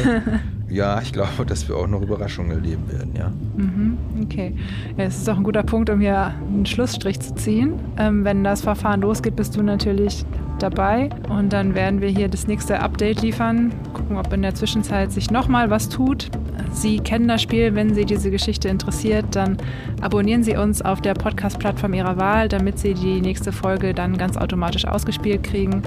ja, 0.69 1.01
ich 1.01 1.11
glaube, 1.11 1.43
dass 1.47 1.67
wir 1.67 1.75
auch 1.75 1.87
noch 1.87 2.03
Überraschungen 2.03 2.51
erleben 2.51 2.87
werden, 2.87 3.15
ja. 3.15 3.31
Mhm, 3.57 3.97
okay. 4.21 4.55
Ja, 4.95 5.05
es 5.05 5.17
ist 5.17 5.27
auch 5.27 5.37
ein 5.37 5.43
guter 5.43 5.63
Punkt, 5.63 5.89
um 5.89 5.99
hier 5.99 6.35
einen 6.47 6.67
Schlussstrich 6.67 7.19
zu 7.19 7.33
ziehen. 7.33 7.79
Ähm, 7.97 8.23
wenn 8.23 8.43
das 8.43 8.61
Verfahren 8.61 9.01
losgeht, 9.01 9.35
bist 9.35 9.55
du 9.55 9.63
natürlich 9.63 10.23
dabei 10.59 11.09
und 11.29 11.51
dann 11.51 11.73
werden 11.73 11.99
wir 11.99 12.09
hier 12.09 12.27
das 12.27 12.45
nächste 12.45 12.79
Update 12.79 13.23
liefern, 13.23 13.73
gucken, 13.93 14.17
ob 14.17 14.31
in 14.33 14.43
der 14.43 14.53
Zwischenzeit 14.53 15.11
sich 15.11 15.31
nochmal 15.31 15.71
was 15.71 15.89
tut. 15.89 16.29
Sie 16.71 16.99
kennen 16.99 17.27
das 17.27 17.41
Spiel, 17.41 17.73
wenn 17.73 17.95
Sie 17.95 18.05
diese 18.05 18.29
Geschichte 18.29 18.69
interessiert, 18.69 19.25
dann 19.31 19.57
abonnieren 20.01 20.43
Sie 20.43 20.55
uns 20.55 20.83
auf 20.83 21.01
der 21.01 21.15
Podcast-Plattform 21.15 21.95
Ihrer 21.95 22.17
Wahl, 22.17 22.49
damit 22.49 22.77
Sie 22.77 22.93
die 22.93 23.19
nächste 23.19 23.51
Folge 23.51 23.95
dann 23.95 24.15
ganz 24.15 24.37
automatisch 24.37 24.85
ausgespielt 24.85 25.43
kriegen. 25.43 25.81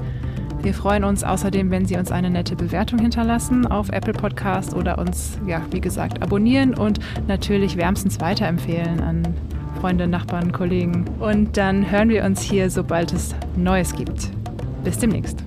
Wir 0.63 0.75
freuen 0.75 1.03
uns 1.03 1.25
außerdem, 1.25 1.73
wenn 1.73 1.87
Sie 1.87 1.97
uns 1.97 2.13
eine 2.13 2.31
nette 2.31 2.55
Bewertung 2.55 3.01
hinterlassen 3.01 3.67
auf 3.67 3.89
Apple 3.89 4.13
Podcast 4.13 4.75
oder 4.75 4.97
uns, 4.97 5.39
ja, 5.45 5.61
wie 5.73 5.81
gesagt, 5.81 6.23
abonnieren 6.23 6.75
und 6.75 7.01
natürlich 7.27 7.77
wärmstens 7.77 8.21
weiterempfehlen 8.21 9.01
an 9.01 9.23
Freunde, 9.81 10.07
Nachbarn, 10.07 10.53
Kollegen. 10.53 11.05
Und 11.19 11.57
dann 11.57 11.91
hören 11.91 12.11
wir 12.11 12.25
uns 12.25 12.41
hier, 12.41 12.71
sobald 12.71 13.13
es 13.13 13.35
Neues 13.57 13.93
gibt. 13.97 14.31
Bis 14.85 14.99
demnächst. 14.99 15.43